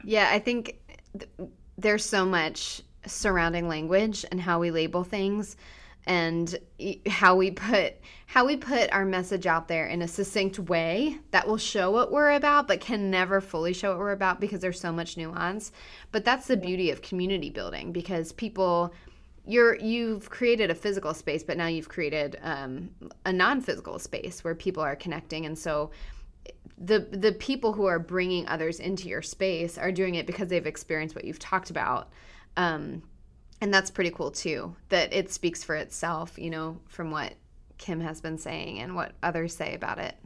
Yeah, 0.05 0.31
I 0.33 0.39
think 0.39 0.79
th- 1.19 1.51
there's 1.77 2.05
so 2.05 2.25
much 2.25 2.83
surrounding 3.07 3.69
language 3.69 4.25
and 4.31 4.41
how 4.41 4.61
we 4.61 4.71
label 4.71 5.05
things 5.05 5.57
and 6.09 6.59
how 7.07 7.37
we 7.37 7.51
put 7.51 7.95
how 8.27 8.45
we 8.47 8.57
put 8.57 8.91
our 8.93 9.05
message 9.05 9.47
out 9.47 9.69
there 9.69 9.87
in 9.87 10.03
a 10.03 10.09
succinct 10.09 10.59
way 10.59 11.19
that 11.31 11.47
will 11.47 11.59
show 11.59 11.91
what 11.91 12.11
we're 12.11 12.33
about 12.33 12.67
but 12.67 12.81
can 12.81 13.11
never 13.11 13.41
fully 13.41 13.75
show 13.75 13.91
what 13.91 13.99
we're 13.99 14.13
about 14.13 14.41
because 14.41 14.61
there's 14.61 14.81
so 14.81 14.91
much 14.91 15.17
nuance. 15.17 15.71
But 16.11 16.25
that's 16.25 16.47
the 16.47 16.57
beauty 16.57 16.91
of 16.91 17.03
community 17.03 17.51
building 17.51 17.93
because 17.93 18.33
people 18.33 18.93
you're 19.45 19.77
you've 19.77 20.31
created 20.31 20.71
a 20.71 20.75
physical 20.75 21.13
space 21.13 21.43
but 21.43 21.59
now 21.59 21.67
you've 21.67 21.89
created 21.91 22.39
um, 22.43 22.91
a 23.27 23.33
non-physical 23.33 23.99
space 23.99 24.43
where 24.43 24.55
people 24.55 24.83
are 24.83 24.97
connecting. 24.97 25.45
And 25.45 25.59
so 25.59 25.91
the 26.79 27.01
the 27.01 27.33
people 27.33 27.75
who 27.75 27.85
are 27.85 27.99
bringing 27.99 28.49
others 28.49 28.81
into 28.81 29.09
your 29.09 29.23
space 29.23 29.77
are 29.77 29.93
doing 29.93 30.15
it 30.15 30.27
because 30.27 30.49
they've 30.49 30.67
experienced 30.67 31.15
what 31.15 31.25
you've 31.25 31.39
talked 31.39 31.69
about. 31.69 32.09
Um, 32.57 33.03
and 33.61 33.73
that's 33.73 33.91
pretty 33.91 34.11
cool 34.11 34.31
too 34.31 34.75
that 34.89 35.13
it 35.13 35.31
speaks 35.31 35.65
for 35.65 35.75
itself 35.75 36.39
you 36.39 36.51
know 36.51 36.79
from 36.87 37.11
what 37.11 37.35
kim 37.79 38.01
has 38.01 38.21
been 38.21 38.37
saying 38.37 38.81
and 38.81 38.95
what 38.95 39.13
others 39.23 39.55
say 39.55 39.75
about 39.75 39.99
it. 39.99 40.17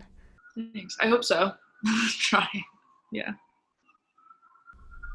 Thanks. 0.75 0.97
I 1.01 1.07
hope 1.07 1.25
so. 1.25 1.53
Try. 2.18 2.49
Yeah. 3.12 3.33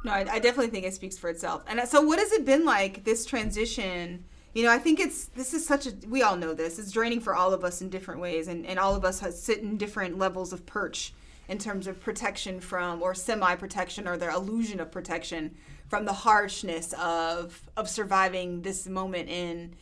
No 0.06 0.12
I, 0.12 0.20
I, 0.32 0.40
definitely 0.40 0.70
think 0.70 0.86
it 0.86 0.94
speaks 0.94 1.18
for 1.18 1.30
itself. 1.30 1.64
And 1.68 1.80
uh, 1.80 1.86
so 1.86 2.02
what 2.02 2.20
has 2.20 2.32
it 2.32 2.46
been 2.46 2.64
like 2.64 3.04
this 3.04 3.26
transition? 3.26 4.24
You 4.54 4.64
know 4.64 4.72
i 4.72 4.80
think 4.80 5.00
it's 5.00 5.26
this 5.26 5.54
is 5.54 5.68
such 5.68 5.86
a 5.86 5.94
we 6.08 6.24
all 6.24 6.36
know 6.36 6.54
this. 6.54 6.80
It's 6.80 6.92
draining 6.92 7.20
for 7.20 7.36
all 7.36 7.54
of 7.54 7.64
us 7.64 7.82
in 7.82 7.90
different 7.90 8.22
ways 8.22 8.48
and, 8.48 8.66
and 8.66 8.80
all 8.80 8.96
of 8.96 9.04
us 9.04 9.22
sit 9.40 9.60
in 9.60 9.78
different 9.78 10.18
levels 10.18 10.54
of 10.54 10.66
perch 10.66 11.14
in 11.48 11.58
terms 11.58 11.88
of 11.88 12.00
protection 12.00 12.60
from 12.60 13.02
or 13.02 13.14
semi 13.14 13.56
protection 13.56 14.08
or 14.08 14.18
the 14.18 14.34
illusion 14.34 14.80
of 14.80 14.92
protection 14.92 15.56
from 15.88 16.06
the 16.06 16.14
harshness 16.14 16.94
of 16.94 17.70
of 17.78 17.90
surviving 17.90 18.62
this 18.62 18.88
moment 18.88 19.30
in 19.30 19.76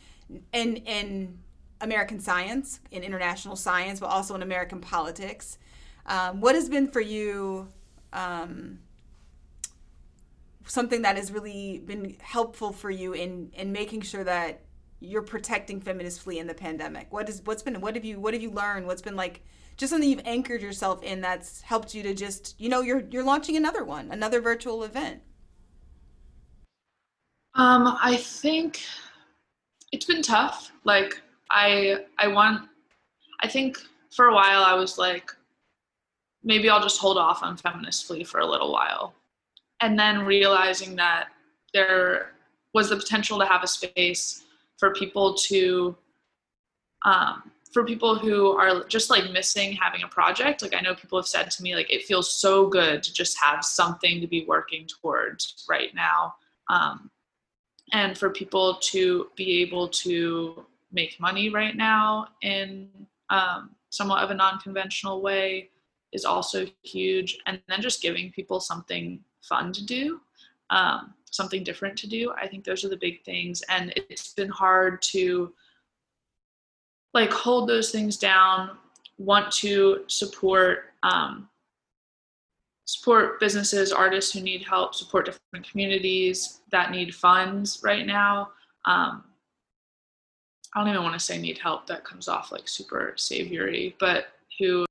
in 0.52 0.76
in 0.76 1.38
American 1.80 2.20
science, 2.20 2.80
in 2.90 3.02
international 3.02 3.56
science, 3.56 4.00
but 4.00 4.06
also 4.06 4.34
in 4.34 4.42
American 4.42 4.80
politics. 4.80 5.58
Um, 6.06 6.40
what 6.40 6.54
has 6.54 6.68
been 6.68 6.88
for 6.88 7.00
you 7.00 7.68
um, 8.12 8.78
something 10.66 11.02
that 11.02 11.16
has 11.16 11.32
really 11.32 11.78
been 11.78 12.16
helpful 12.20 12.72
for 12.72 12.90
you 12.90 13.12
in 13.12 13.50
in 13.54 13.72
making 13.72 14.02
sure 14.02 14.24
that 14.24 14.60
you're 15.00 15.22
protecting 15.22 15.80
feminist 15.80 16.20
flea 16.20 16.38
in 16.38 16.46
the 16.46 16.54
pandemic? 16.54 17.12
What 17.12 17.28
is 17.28 17.42
what's 17.44 17.62
been 17.62 17.80
what 17.80 17.94
have 17.94 18.04
you 18.04 18.20
what 18.20 18.34
have 18.34 18.42
you 18.42 18.50
learned? 18.50 18.86
What's 18.86 19.02
been 19.02 19.16
like 19.16 19.42
just 19.76 19.90
something 19.90 20.08
you've 20.08 20.22
anchored 20.24 20.62
yourself 20.62 21.02
in 21.02 21.20
that's 21.20 21.60
helped 21.60 21.94
you 21.94 22.02
to 22.04 22.14
just 22.14 22.58
you 22.58 22.68
know 22.68 22.80
you're 22.80 23.04
you're 23.10 23.24
launching 23.24 23.56
another 23.56 23.84
one, 23.84 24.10
another 24.10 24.40
virtual 24.40 24.82
event. 24.84 25.22
Um, 27.56 27.96
I 28.02 28.16
think 28.16 28.82
it's 29.90 30.04
been 30.04 30.22
tough. 30.22 30.72
Like 30.84 31.20
I 31.50 32.04
I 32.18 32.28
want 32.28 32.68
I 33.40 33.48
think 33.48 33.78
for 34.10 34.26
a 34.26 34.34
while 34.34 34.62
I 34.62 34.74
was 34.74 34.98
like 34.98 35.30
maybe 36.44 36.68
I'll 36.68 36.82
just 36.82 37.00
hold 37.00 37.16
off 37.16 37.42
on 37.42 37.56
feminist 37.56 38.06
flea 38.06 38.24
for 38.24 38.40
a 38.40 38.46
little 38.46 38.72
while. 38.72 39.14
And 39.80 39.98
then 39.98 40.24
realizing 40.24 40.96
that 40.96 41.28
there 41.72 42.32
was 42.74 42.90
the 42.90 42.96
potential 42.96 43.38
to 43.38 43.46
have 43.46 43.62
a 43.62 43.66
space 43.66 44.44
for 44.76 44.92
people 44.92 45.34
to 45.34 45.96
um, 47.06 47.50
for 47.72 47.84
people 47.84 48.18
who 48.18 48.50
are 48.52 48.84
just 48.84 49.08
like 49.10 49.30
missing 49.32 49.72
having 49.72 50.02
a 50.02 50.08
project 50.08 50.62
like 50.62 50.74
i 50.74 50.80
know 50.80 50.94
people 50.94 51.18
have 51.18 51.26
said 51.26 51.50
to 51.50 51.62
me 51.62 51.74
like 51.74 51.92
it 51.92 52.02
feels 52.04 52.32
so 52.32 52.66
good 52.66 53.02
to 53.02 53.12
just 53.12 53.36
have 53.38 53.62
something 53.62 54.18
to 54.20 54.26
be 54.26 54.46
working 54.46 54.86
towards 54.86 55.64
right 55.68 55.94
now 55.94 56.34
um, 56.70 57.10
and 57.92 58.16
for 58.16 58.30
people 58.30 58.78
to 58.82 59.28
be 59.36 59.62
able 59.62 59.88
to 59.88 60.64
make 60.92 61.20
money 61.20 61.50
right 61.50 61.76
now 61.76 62.28
in 62.42 62.88
um, 63.30 63.70
somewhat 63.90 64.22
of 64.22 64.30
a 64.30 64.34
non-conventional 64.34 65.20
way 65.20 65.70
is 66.12 66.24
also 66.24 66.66
huge. 66.82 67.38
And 67.46 67.60
then 67.68 67.80
just 67.80 68.02
giving 68.02 68.30
people 68.32 68.60
something 68.60 69.20
fun 69.42 69.72
to 69.72 69.84
do 69.84 70.20
um, 70.70 71.14
something 71.30 71.62
different 71.62 71.96
to 71.98 72.08
do 72.08 72.32
i 72.40 72.46
think 72.46 72.64
those 72.64 72.84
are 72.84 72.88
the 72.88 72.96
big 72.96 73.22
things. 73.24 73.62
And 73.68 73.92
it's 73.96 74.32
been 74.32 74.48
hard 74.48 75.02
to 75.02 75.52
like 77.14 77.32
hold 77.32 77.68
those 77.68 77.90
things 77.90 78.16
down 78.16 78.70
want 79.18 79.50
to 79.50 80.04
support 80.08 80.92
um, 81.02 81.48
support 82.86 83.38
businesses, 83.40 83.92
artists 83.92 84.32
who 84.32 84.40
need 84.40 84.64
help, 84.64 84.94
support 84.94 85.26
different 85.26 85.68
communities 85.68 86.60
that 86.70 86.90
need 86.90 87.14
funds 87.14 87.80
right 87.84 88.06
now. 88.06 88.50
Um, 88.86 89.24
I 90.74 90.80
don't 90.80 90.88
even 90.88 91.02
want 91.02 91.14
to 91.14 91.20
say 91.20 91.38
need 91.38 91.58
help, 91.58 91.86
that 91.88 92.04
comes 92.04 92.28
off 92.28 92.52
like 92.52 92.68
super 92.68 93.14
saviory, 93.16 93.96
but 93.98 94.28
who 94.58 94.86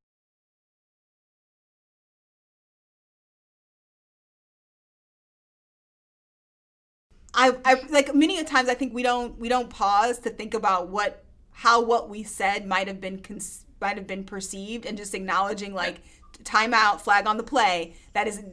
I, 7.34 7.52
I 7.66 7.82
like 7.90 8.16
many 8.16 8.42
times 8.44 8.70
I 8.70 8.74
think 8.76 8.94
we 8.94 9.04
don't 9.04 9.38
we 9.38 9.50
don't 9.50 9.70
pause 9.70 10.20
to 10.20 10.30
think 10.30 10.54
about 10.54 10.88
what 10.88 11.26
how 11.52 11.82
what 11.82 12.10
we 12.10 12.24
said 12.24 12.66
might 12.66 12.88
have 12.88 13.02
been 13.02 13.20
cons- 13.20 13.66
might 13.82 13.98
have 13.98 14.08
been 14.08 14.24
perceived 14.24 14.86
and 14.86 14.98
just 14.98 15.14
acknowledging 15.14 15.74
like 15.74 16.02
timeout, 16.44 17.02
flag 17.02 17.28
on 17.28 17.38
the 17.38 17.44
play. 17.44 17.96
That 18.14 18.28
is, 18.28 18.44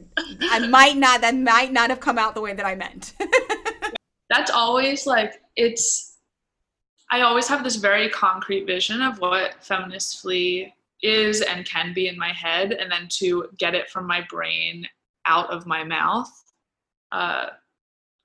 I 0.41 0.59
might 0.67 0.97
not, 0.97 1.21
that 1.21 1.35
might 1.35 1.71
not 1.71 1.89
have 1.89 1.99
come 1.99 2.17
out 2.17 2.35
the 2.35 2.41
way 2.41 2.53
that 2.53 2.65
I 2.65 2.75
meant. 2.75 3.13
That's 4.29 4.51
always 4.51 5.05
like, 5.05 5.41
it's, 5.55 6.17
I 7.11 7.21
always 7.21 7.47
have 7.47 7.63
this 7.63 7.75
very 7.75 8.09
concrete 8.09 8.65
vision 8.65 9.01
of 9.01 9.19
what 9.19 9.63
feminist 9.63 10.21
flea 10.21 10.73
is 11.01 11.41
and 11.41 11.65
can 11.65 11.93
be 11.93 12.07
in 12.07 12.17
my 12.17 12.31
head. 12.31 12.71
And 12.71 12.91
then 12.91 13.07
to 13.19 13.49
get 13.57 13.75
it 13.75 13.89
from 13.89 14.07
my 14.07 14.25
brain 14.29 14.87
out 15.25 15.49
of 15.51 15.65
my 15.65 15.83
mouth 15.83 16.31
uh, 17.11 17.47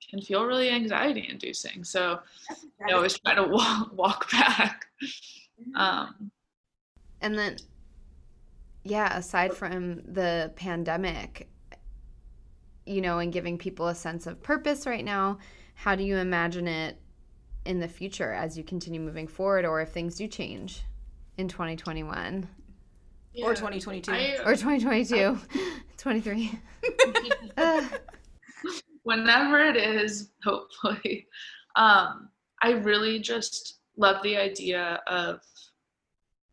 can 0.09 0.21
feel 0.21 0.45
really 0.45 0.69
anxiety 0.69 1.27
inducing. 1.29 1.83
So 1.83 2.19
I 2.87 2.93
always 2.93 3.17
try 3.19 3.35
to 3.35 3.43
walk, 3.47 3.91
walk 3.93 4.31
back. 4.31 4.85
Mm-hmm. 5.61 5.75
Um, 5.75 6.31
and 7.21 7.37
then 7.37 7.57
yeah, 8.89 9.15
aside 9.17 9.53
from 9.53 10.01
the 10.05 10.51
pandemic, 10.55 11.47
you 12.85 13.01
know, 13.01 13.19
and 13.19 13.31
giving 13.31 13.57
people 13.57 13.87
a 13.87 13.95
sense 13.95 14.25
of 14.25 14.41
purpose 14.41 14.87
right 14.87 15.05
now, 15.05 15.37
how 15.75 15.95
do 15.95 16.03
you 16.03 16.17
imagine 16.17 16.67
it 16.67 16.99
in 17.65 17.79
the 17.79 17.87
future 17.87 18.31
as 18.31 18.57
you 18.57 18.63
continue 18.63 18.99
moving 18.99 19.27
forward 19.27 19.65
or 19.65 19.81
if 19.81 19.89
things 19.89 20.15
do 20.15 20.27
change 20.27 20.81
in 21.37 21.47
2021 21.47 22.47
yeah. 23.33 23.45
or 23.45 23.53
2022 23.53 24.11
I, 24.11 24.37
or 24.43 24.55
2022 24.55 25.37
23 25.97 26.59
uh. 27.57 27.87
whenever 29.03 29.59
it 29.59 29.77
is 29.77 30.31
hopefully. 30.43 31.27
Um, 31.75 32.29
i 32.61 32.71
really 32.71 33.19
just 33.19 33.79
love 33.97 34.21
the 34.23 34.35
idea 34.35 35.01
of 35.07 35.39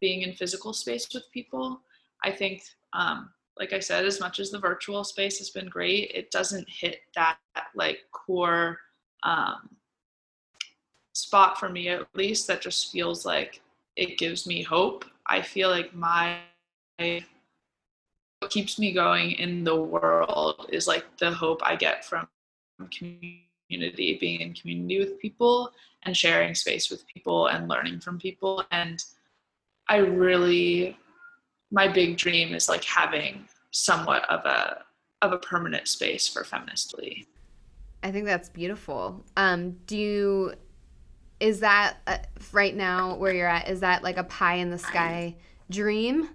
being 0.01 0.23
in 0.23 0.35
physical 0.35 0.73
space 0.73 1.09
with 1.15 1.25
people 1.33 1.81
i 2.25 2.31
think 2.31 2.63
um, 2.93 3.31
like 3.59 3.73
I 3.73 3.81
said, 3.81 4.05
as 4.05 4.21
much 4.21 4.39
as 4.39 4.51
the 4.51 4.59
virtual 4.59 5.03
space 5.03 5.39
has 5.39 5.51
been 5.51 5.69
great, 5.69 6.11
it 6.15 6.31
doesn't 6.31 6.69
hit 6.69 7.01
that 7.15 7.39
like 7.75 8.01
core 8.13 8.79
um, 9.23 9.71
spot 11.15 11.59
for 11.59 11.69
me 11.69 11.89
at 11.89 12.07
least 12.15 12.47
that 12.47 12.61
just 12.61 12.93
feels 12.93 13.25
like 13.25 13.61
it 13.97 14.19
gives 14.19 14.47
me 14.47 14.63
hope. 14.63 15.07
I 15.27 15.41
feel 15.41 15.71
like 15.71 15.95
my 15.95 16.39
what 16.99 18.51
keeps 18.51 18.79
me 18.79 18.93
going 18.93 19.33
in 19.33 19.65
the 19.65 19.77
world 19.77 20.67
is 20.71 20.87
like 20.87 21.05
the 21.19 21.31
hope 21.31 21.63
I 21.65 21.77
get 21.77 22.05
from 22.05 22.29
community, 22.79 24.19
being 24.21 24.41
in 24.41 24.53
community 24.53 24.99
with 24.99 25.19
people 25.19 25.73
and 26.03 26.15
sharing 26.15 26.55
space 26.55 26.91
with 26.91 27.07
people 27.07 27.47
and 27.47 27.69
learning 27.69 28.01
from 28.01 28.19
people. 28.19 28.63
And 28.71 29.03
I 29.89 29.97
really 29.97 30.99
my 31.71 31.89
big 31.89 32.17
dream 32.17 32.55
is 32.55 32.69
like 32.69 32.85
having 32.85 33.45
somewhat 33.71 34.29
of 34.31 34.45
a 34.45 34.83
of 35.23 35.33
a 35.33 35.39
permanent 35.39 35.89
space 35.89 36.29
for 36.29 36.45
feminist 36.45 36.95
flea. 36.95 37.27
I 38.03 38.11
think 38.11 38.27
that's 38.27 38.49
beautiful. 38.49 39.25
Um, 39.37 39.73
do 39.87 39.97
you 39.97 40.55
is 41.41 41.61
that 41.61 41.97
uh, 42.07 42.19
right 42.53 42.75
now 42.75 43.17
where 43.17 43.35
you're 43.35 43.49
at? 43.49 43.69
Is 43.69 43.81
that 43.81 44.03
like 44.03 44.17
a 44.17 44.25
pie 44.25 44.57
in 44.57 44.71
the 44.71 44.79
sky 44.79 45.37
dream? 45.71 46.29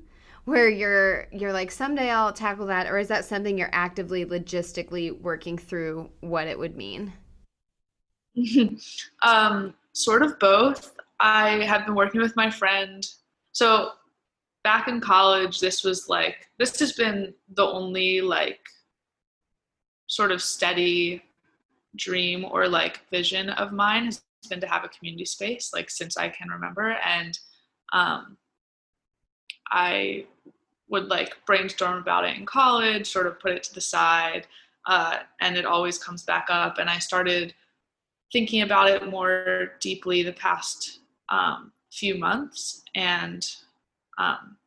where 0.46 0.70
you're 0.70 1.28
you're 1.32 1.54
like 1.54 1.72
someday 1.72 2.10
I'll 2.10 2.34
tackle 2.34 2.66
that 2.68 2.88
or 2.88 2.98
is 2.98 3.08
that 3.10 3.26
something 3.26 3.58
you're 3.58 3.70
actively 3.72 4.26
logistically 4.26 5.20
working 5.22 5.58
through 5.58 6.10
what 6.22 6.48
it 6.48 6.58
would 6.58 6.76
mean? 6.76 7.14
um, 9.24 9.74
sort 9.94 10.24
of 10.24 10.40
both. 10.40 10.94
I 11.20 11.64
have 11.66 11.86
been 11.86 11.96
working 11.96 12.22
with 12.22 12.36
my 12.36 12.50
friend. 12.50 13.06
So 13.52 13.92
back 14.64 14.88
in 14.88 15.02
college, 15.02 15.60
this 15.60 15.84
was 15.84 16.08
like, 16.10 16.50
this 16.60 16.80
has 16.80 16.94
been 16.94 17.34
the 17.56 17.66
only 17.66 18.22
like 18.22 18.60
sort 20.08 20.32
of 20.32 20.42
steady 20.42 21.24
dream 21.96 22.46
or 22.50 22.68
like 22.68 23.02
vision 23.10 23.50
of 23.52 23.72
mine 23.72 24.06
has 24.06 24.22
been 24.50 24.62
to 24.62 24.68
have 24.68 24.84
a 24.84 24.90
community 24.90 25.26
space 25.26 25.72
like 25.74 25.90
since 25.90 26.18
I 26.18 26.30
can 26.30 26.50
remember. 26.50 26.98
And 27.06 27.38
um, 27.94 28.38
I 29.70 30.26
would 30.90 31.08
like 31.08 31.38
brainstorm 31.46 31.98
about 32.00 32.26
it 32.26 32.38
in 32.38 32.46
college, 32.46 33.08
sort 33.08 33.28
of 33.28 33.40
put 33.40 33.52
it 33.52 33.64
to 33.64 33.74
the 33.74 33.82
side, 33.82 34.46
uh, 34.88 35.20
and 35.40 35.56
it 35.56 35.66
always 35.66 35.98
comes 35.98 36.24
back 36.24 36.48
up. 36.50 36.78
And 36.78 36.90
I 36.90 37.00
started 37.00 37.54
thinking 38.32 38.62
about 38.62 38.90
it 38.90 39.10
more 39.10 39.74
deeply 39.80 40.24
the 40.24 40.34
past 40.34 41.00
um, 41.30 41.72
few 41.92 42.16
months, 42.16 42.84
and 42.96 43.50
um, 44.22 44.58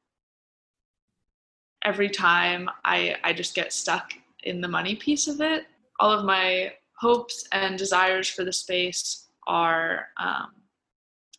every 1.85 2.09
time 2.09 2.69
I, 2.85 3.17
I 3.23 3.33
just 3.33 3.55
get 3.55 3.73
stuck 3.73 4.13
in 4.43 4.61
the 4.61 4.69
money 4.69 4.97
piece 4.97 5.29
of 5.29 5.41
it. 5.41 5.67
All 6.01 6.11
of 6.11 6.25
my 6.25 6.73
hopes 6.99 7.47
and 7.53 7.79
desires 7.79 8.29
for 8.29 8.45
the 8.45 8.53
space 8.53 9.27
are 9.47 10.09
um, 10.19 10.53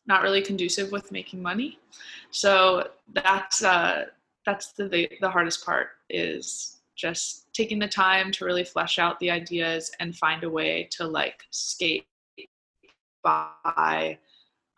not 0.08 0.22
really 0.22 0.42
conducive 0.42 0.92
with 0.92 1.12
making 1.12 1.42
money. 1.42 1.80
So 2.32 2.90
that's 3.14 3.64
uh, 3.64 4.06
that's 4.46 4.72
the 4.74 5.10
the 5.20 5.30
hardest 5.30 5.66
part 5.66 5.88
is 6.10 6.78
just 6.96 7.52
taking 7.54 7.80
the 7.80 7.88
time 7.88 8.32
to 8.32 8.46
really 8.46 8.64
flesh 8.64 9.00
out 9.00 9.20
the 9.20 9.32
ideas 9.32 9.92
and 10.00 10.16
find 10.16 10.44
a 10.44 10.50
way 10.50 10.88
to 10.92 11.06
like 11.06 11.42
skate 11.50 12.06
by 13.24 14.18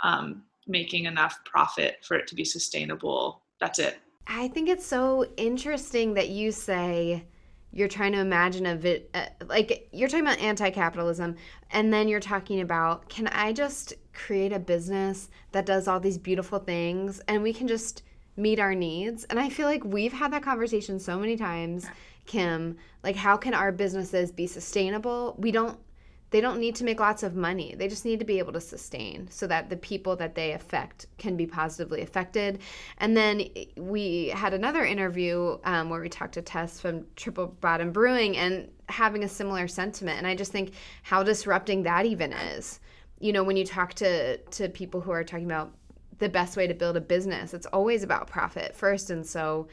um, 0.04 0.43
making 0.67 1.06
enough 1.06 1.39
profit 1.45 1.97
for 2.03 2.17
it 2.17 2.27
to 2.27 2.36
be 2.36 2.45
sustainable. 2.45 3.41
That's 3.60 3.80
it. 3.80 3.97
I 4.27 4.49
think 4.49 4.69
it's 4.69 4.86
so 4.86 5.25
interesting 5.38 6.13
that 6.15 6.30
you 6.30 6.51
say 6.51 7.25
you're 7.71 7.88
trying 7.88 8.12
to 8.13 8.19
imagine 8.19 8.65
a 8.65 8.75
bit 8.75 9.10
uh, 9.13 9.25
like 9.45 9.89
you're 9.91 10.08
talking 10.08 10.25
about 10.25 10.39
anti-capitalism 10.39 11.36
and 11.71 11.93
then 11.93 12.08
you're 12.08 12.19
talking 12.19 12.62
about 12.62 13.08
can 13.10 13.27
I 13.27 13.53
just 13.53 13.93
create 14.13 14.53
a 14.53 14.60
business 14.60 15.30
that 15.51 15.65
does 15.65 15.88
all 15.88 15.99
these 15.99 16.17
beautiful 16.17 16.60
things 16.60 17.21
and 17.27 17.43
we 17.43 17.53
can 17.53 17.67
just 17.67 18.03
meet 18.36 18.60
our 18.60 18.75
needs? 18.75 19.25
And 19.25 19.39
I 19.39 19.49
feel 19.49 19.67
like 19.67 19.84
we've 19.84 20.13
had 20.13 20.32
that 20.34 20.43
conversation 20.43 20.99
so 20.99 21.19
many 21.19 21.38
times, 21.38 21.88
Kim, 22.25 22.77
like 23.03 23.15
how 23.15 23.38
can 23.38 23.53
our 23.53 23.71
businesses 23.71 24.32
be 24.32 24.47
sustainable? 24.47 25.36
We 25.38 25.51
don't 25.51 25.80
they 26.29 26.41
don't 26.41 26.59
need 26.59 26.75
to 26.75 26.83
make 26.83 26.99
lots 26.99 27.23
of 27.23 27.35
money. 27.35 27.73
They 27.77 27.87
just 27.87 28.03
need 28.03 28.19
to 28.19 28.25
be 28.25 28.39
able 28.39 28.53
to 28.53 28.61
sustain 28.61 29.29
so 29.31 29.47
that 29.47 29.69
the 29.69 29.77
people 29.77 30.15
that 30.17 30.35
they 30.35 30.51
affect 30.51 31.07
can 31.17 31.37
be 31.37 31.45
positively 31.45 32.01
affected. 32.01 32.59
And 32.97 33.15
then 33.15 33.47
we 33.77 34.27
had 34.29 34.53
another 34.53 34.83
interview 34.83 35.57
um, 35.63 35.89
where 35.89 36.01
we 36.01 36.09
talked 36.09 36.33
to 36.33 36.41
Tess 36.41 36.81
from 36.81 37.05
Triple 37.15 37.47
Bottom 37.61 37.91
Brewing 37.91 38.35
and 38.35 38.69
having 38.89 39.23
a 39.23 39.29
similar 39.29 39.67
sentiment. 39.67 40.17
And 40.17 40.27
I 40.27 40.35
just 40.35 40.51
think 40.51 40.73
how 41.03 41.23
disrupting 41.23 41.83
that 41.83 42.05
even 42.05 42.33
is. 42.33 42.81
You 43.19 43.31
know, 43.33 43.43
when 43.43 43.57
you 43.57 43.65
talk 43.65 43.93
to 43.95 44.37
to 44.37 44.69
people 44.69 45.01
who 45.01 45.11
are 45.11 45.23
talking 45.23 45.45
about 45.45 45.73
the 46.19 46.29
best 46.29 46.57
way 46.57 46.67
to 46.67 46.73
build 46.73 46.97
a 46.97 47.01
business, 47.01 47.53
it's 47.53 47.65
always 47.67 48.03
about 48.03 48.27
profit 48.27 48.75
first. 48.75 49.09
And 49.09 49.25
so 49.25 49.67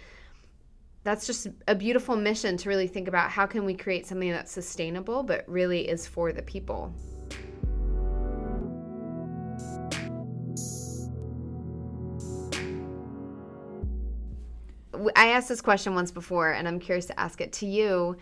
that's 1.04 1.26
just 1.26 1.48
a 1.68 1.74
beautiful 1.74 2.16
mission 2.16 2.56
to 2.56 2.68
really 2.68 2.86
think 2.86 3.08
about 3.08 3.30
how 3.30 3.44
can 3.46 3.64
we 3.66 3.74
create 3.74 4.06
something 4.06 4.30
that's 4.30 4.50
sustainable 4.50 5.22
but 5.22 5.44
really 5.46 5.86
is 5.86 6.06
for 6.06 6.32
the 6.32 6.42
people. 6.42 6.92
I 15.14 15.28
asked 15.28 15.50
this 15.50 15.60
question 15.60 15.94
once 15.94 16.10
before 16.10 16.52
and 16.52 16.66
i'm 16.66 16.80
curious 16.80 17.04
to 17.06 17.20
ask 17.20 17.40
it 17.40 17.52
to 17.54 17.66
you. 17.66 18.16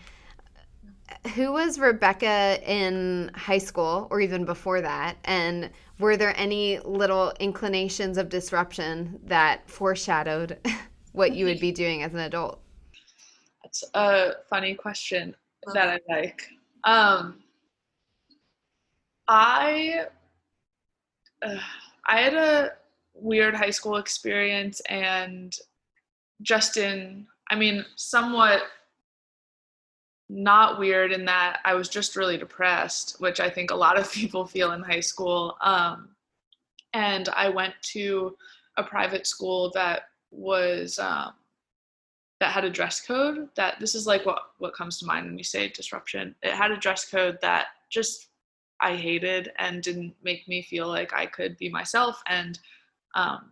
Who 1.35 1.53
was 1.53 1.79
rebecca 1.79 2.59
in 2.65 3.31
high 3.33 3.59
school 3.59 4.07
or 4.11 4.19
even 4.19 4.43
before 4.43 4.81
that? 4.81 5.15
And 5.23 5.69
were 5.99 6.17
there 6.17 6.33
any 6.37 6.79
little 6.79 7.31
inclinations 7.39 8.17
of 8.17 8.27
disruption 8.27 9.19
that 9.25 9.69
foreshadowed 9.69 10.57
what 11.13 11.33
you 11.33 11.45
would 11.45 11.59
be 11.59 11.71
doing 11.71 12.03
as 12.03 12.13
an 12.13 12.19
adult 12.19 12.62
a 13.93 14.33
funny 14.49 14.75
question 14.75 15.35
that 15.73 15.87
I 15.87 15.99
like. 16.09 16.47
Um, 16.83 17.39
I 19.27 20.05
uh, 21.41 21.57
I 22.07 22.17
had 22.19 22.33
a 22.33 22.71
weird 23.13 23.55
high 23.55 23.69
school 23.69 23.97
experience, 23.97 24.81
and 24.81 25.55
Justin, 26.41 27.27
I 27.49 27.55
mean, 27.55 27.85
somewhat 27.95 28.63
not 30.29 30.79
weird 30.79 31.11
in 31.11 31.25
that 31.25 31.59
I 31.63 31.75
was 31.75 31.89
just 31.89 32.15
really 32.15 32.37
depressed, 32.37 33.17
which 33.19 33.39
I 33.39 33.49
think 33.49 33.71
a 33.71 33.75
lot 33.75 33.99
of 33.99 34.11
people 34.19 34.45
feel 34.45 34.71
in 34.71 34.81
high 34.81 34.99
school. 34.99 35.55
Um, 35.61 36.09
and 36.93 37.29
I 37.29 37.49
went 37.49 37.73
to 37.93 38.35
a 38.77 38.83
private 38.83 39.27
school 39.27 39.71
that 39.73 40.03
was 40.31 40.99
um, 40.99 41.33
that 42.39 42.51
had 42.51 42.65
a 42.65 42.69
dress 42.69 42.99
code 43.05 43.47
that 43.55 43.79
this 43.79 43.95
is 43.95 44.05
like 44.05 44.25
what 44.25 44.39
what 44.57 44.73
comes 44.73 44.97
to 44.99 45.05
mind 45.05 45.25
when 45.25 45.37
you 45.37 45.43
say 45.43 45.69
disruption. 45.69 46.35
It 46.41 46.53
had 46.53 46.71
a 46.71 46.77
dress 46.77 47.09
code 47.09 47.37
that 47.41 47.67
just 47.89 48.27
i 48.81 48.95
hated 48.95 49.51
and 49.57 49.81
didn't 49.81 50.13
make 50.23 50.47
me 50.47 50.61
feel 50.61 50.87
like 50.87 51.13
i 51.13 51.25
could 51.25 51.57
be 51.57 51.69
myself 51.69 52.21
and 52.27 52.59
um, 53.15 53.51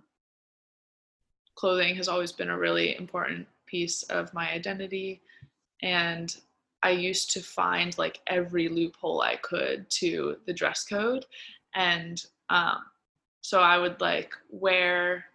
clothing 1.55 1.95
has 1.95 2.07
always 2.07 2.31
been 2.31 2.49
a 2.49 2.57
really 2.57 2.97
important 2.97 3.47
piece 3.67 4.03
of 4.03 4.33
my 4.33 4.51
identity 4.51 5.21
and 5.81 6.37
i 6.83 6.89
used 6.89 7.31
to 7.31 7.39
find 7.39 7.97
like 7.97 8.19
every 8.27 8.67
loophole 8.67 9.21
i 9.21 9.35
could 9.37 9.89
to 9.89 10.35
the 10.45 10.53
dress 10.53 10.83
code 10.83 11.25
and 11.75 12.25
um, 12.49 12.79
so 13.41 13.61
i 13.61 13.77
would 13.77 13.99
like 14.01 14.33
wear 14.49 15.25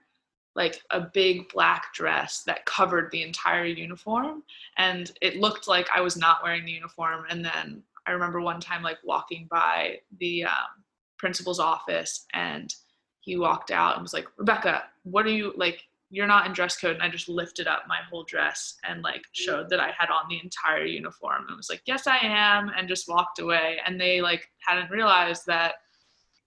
like 0.57 0.83
a 0.90 1.01
big 1.01 1.49
black 1.53 1.92
dress 1.95 2.42
that 2.45 2.64
covered 2.64 3.11
the 3.12 3.23
entire 3.23 3.66
uniform 3.66 4.42
and 4.79 5.12
it 5.21 5.37
looked 5.37 5.69
like 5.69 5.87
i 5.95 6.01
was 6.01 6.16
not 6.16 6.42
wearing 6.42 6.64
the 6.64 6.73
uniform. 6.73 7.25
And 7.31 7.45
then 7.45 7.83
i 8.07 8.11
remember 8.11 8.40
one 8.40 8.61
time 8.61 8.83
like 8.83 8.99
walking 9.05 9.47
by 9.51 10.01
the 10.19 10.45
um, 10.45 10.83
principal's 11.19 11.61
office 11.61 12.27
and 12.33 12.75
he 13.21 13.37
walked 13.37 13.71
out 13.71 13.95
and 13.95 14.03
was 14.03 14.12
like 14.12 14.27
rebecca 14.37 14.85
what 15.05 15.27
are 15.27 15.31
you 15.31 15.53
like 15.57 15.83
you're 16.09 16.29
not 16.29 16.47
in 16.47 16.53
dress 16.53 16.77
code. 16.77 16.95
And 16.95 17.03
i 17.03 17.09
just 17.09 17.29
lifted 17.29 17.66
up 17.66 17.83
my 17.88 17.99
whole 18.09 18.25
dress 18.25 18.77
and 18.88 19.03
like 19.03 19.25
showed 19.33 19.69
that 19.71 19.81
i 19.81 19.92
had 19.99 20.09
on 20.09 20.29
the 20.29 20.40
entire 20.42 20.85
uniform 20.85 21.45
and 21.49 21.57
was 21.57 21.69
like 21.69 21.83
yes 21.85 22.07
i 22.07 22.19
am 22.19 22.71
and 22.77 22.88
just 22.88 23.09
walked 23.09 23.38
away. 23.38 23.79
And 23.85 24.01
they 24.01 24.21
like 24.21 24.49
hadn't 24.61 24.90
realized 24.90 25.47
that 25.47 25.75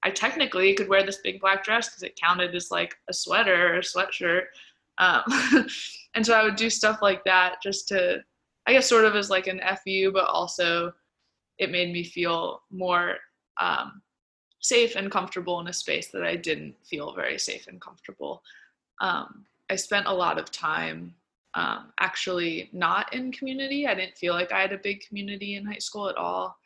I 0.03 0.11
technically 0.11 0.73
could 0.73 0.87
wear 0.87 1.03
this 1.05 1.19
big 1.23 1.41
black 1.41 1.63
dress 1.63 1.89
because 1.89 2.03
it 2.03 2.19
counted 2.21 2.55
as 2.55 2.71
like 2.71 2.95
a 3.09 3.13
sweater 3.13 3.73
or 3.73 3.77
a 3.77 3.81
sweatshirt. 3.81 4.43
Um, 4.97 5.23
and 6.15 6.25
so 6.25 6.33
I 6.33 6.43
would 6.43 6.55
do 6.55 6.69
stuff 6.69 6.99
like 7.01 7.23
that 7.25 7.55
just 7.61 7.87
to, 7.89 8.23
I 8.67 8.73
guess, 8.73 8.87
sort 8.87 9.05
of 9.05 9.15
as 9.15 9.29
like 9.29 9.47
an 9.47 9.61
FU, 9.83 10.11
but 10.11 10.25
also 10.25 10.93
it 11.57 11.71
made 11.71 11.91
me 11.91 12.03
feel 12.03 12.61
more 12.71 13.17
um, 13.59 14.01
safe 14.61 14.95
and 14.95 15.11
comfortable 15.11 15.59
in 15.59 15.67
a 15.67 15.73
space 15.73 16.07
that 16.07 16.23
I 16.23 16.35
didn't 16.35 16.75
feel 16.85 17.13
very 17.13 17.37
safe 17.37 17.67
and 17.67 17.81
comfortable. 17.81 18.41
Um, 19.01 19.45
I 19.69 19.75
spent 19.75 20.07
a 20.07 20.13
lot 20.13 20.37
of 20.37 20.51
time 20.51 21.13
um, 21.55 21.91
actually 21.99 22.69
not 22.71 23.13
in 23.13 23.31
community. 23.31 23.87
I 23.87 23.95
didn't 23.95 24.17
feel 24.17 24.33
like 24.33 24.51
I 24.51 24.61
had 24.61 24.73
a 24.73 24.77
big 24.77 25.01
community 25.01 25.55
in 25.55 25.65
high 25.65 25.79
school 25.79 26.07
at 26.07 26.15
all. 26.15 26.57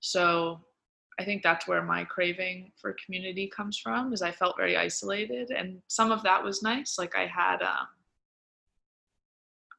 So 0.00 0.60
I 1.18 1.24
think 1.24 1.42
that's 1.42 1.68
where 1.68 1.82
my 1.82 2.04
craving 2.04 2.72
for 2.80 2.96
community 3.04 3.50
comes 3.54 3.78
from 3.78 4.12
is 4.12 4.22
I 4.22 4.32
felt 4.32 4.56
very 4.56 4.76
isolated 4.76 5.50
and 5.50 5.80
some 5.86 6.10
of 6.10 6.22
that 6.24 6.42
was 6.42 6.62
nice. 6.62 6.98
Like 6.98 7.16
I 7.16 7.26
had 7.26 7.62
um, 7.62 7.86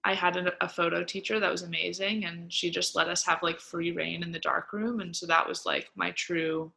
I 0.06 0.14
had 0.14 0.38
a, 0.38 0.54
a, 0.64 0.70
photo 0.70 1.04
teacher 1.04 1.40
that 1.40 1.52
was 1.52 1.64
amazing 1.64 2.26
and 2.26 2.54
she 2.54 2.70
just 2.70 2.96
let 2.96 3.08
us 3.08 3.26
have 3.26 3.42
like 3.42 3.60
free 3.60 3.92
reign 3.92 4.24
in 4.24 4.32
the 4.32 4.40
dark 4.40 4.72
room 4.72 5.00
and 5.02 5.16
so 5.16 5.26
that 5.26 5.48
was 5.48 5.66
like 5.66 5.90
my 5.96 6.12
true 6.12 6.72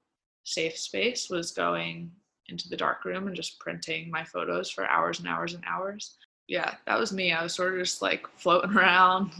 safe 0.45 0.77
space 0.77 1.29
was 1.29 1.53
going 1.53 2.11
into 2.47 2.69
the 2.69 2.77
dark 2.77 3.05
room 3.05 3.27
and 3.27 3.37
just 3.37 3.61
printing 3.61 4.11
my 4.11 4.25
photos 4.25 4.71
for 4.71 4.89
hours 4.89 5.19
and 5.19 5.29
hours 5.29 5.55
and 5.55 5.63
hours. 5.69 6.17
Yeah, 6.49 6.75
that 6.87 6.99
was 6.99 7.13
me. 7.13 7.33
I 7.33 7.43
was 7.43 7.55
sort 7.55 7.75
of 7.75 7.81
just 7.81 8.01
like 8.01 8.27
floating 8.37 8.71
around 8.77 9.31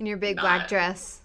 in 0.00 0.04
your 0.04 0.18
big 0.18 0.36
Not, 0.36 0.42
black 0.42 0.68
dress. 0.68 1.20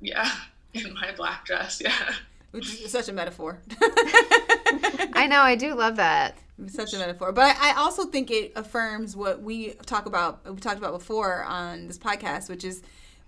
Yeah 0.00 0.30
in 0.74 0.94
my 0.94 1.12
black 1.16 1.44
dress. 1.44 1.80
Yeah. 1.82 2.14
Which 2.50 2.82
is 2.82 2.92
such 2.92 3.08
a 3.08 3.12
metaphor. 3.12 3.58
I 3.80 5.26
know. 5.28 5.40
I 5.40 5.56
do 5.56 5.74
love 5.74 5.96
that. 5.96 6.38
Such 6.68 6.94
a 6.94 6.98
metaphor, 6.98 7.32
but 7.32 7.56
I, 7.56 7.72
I 7.72 7.74
also 7.78 8.04
think 8.04 8.30
it 8.30 8.52
affirms 8.54 9.16
what 9.16 9.42
we 9.42 9.70
talk 9.86 10.06
about. 10.06 10.48
We 10.48 10.60
talked 10.60 10.78
about 10.78 10.92
before 10.92 11.42
on 11.42 11.88
this 11.88 11.98
podcast, 11.98 12.48
which 12.48 12.62
is 12.62 12.82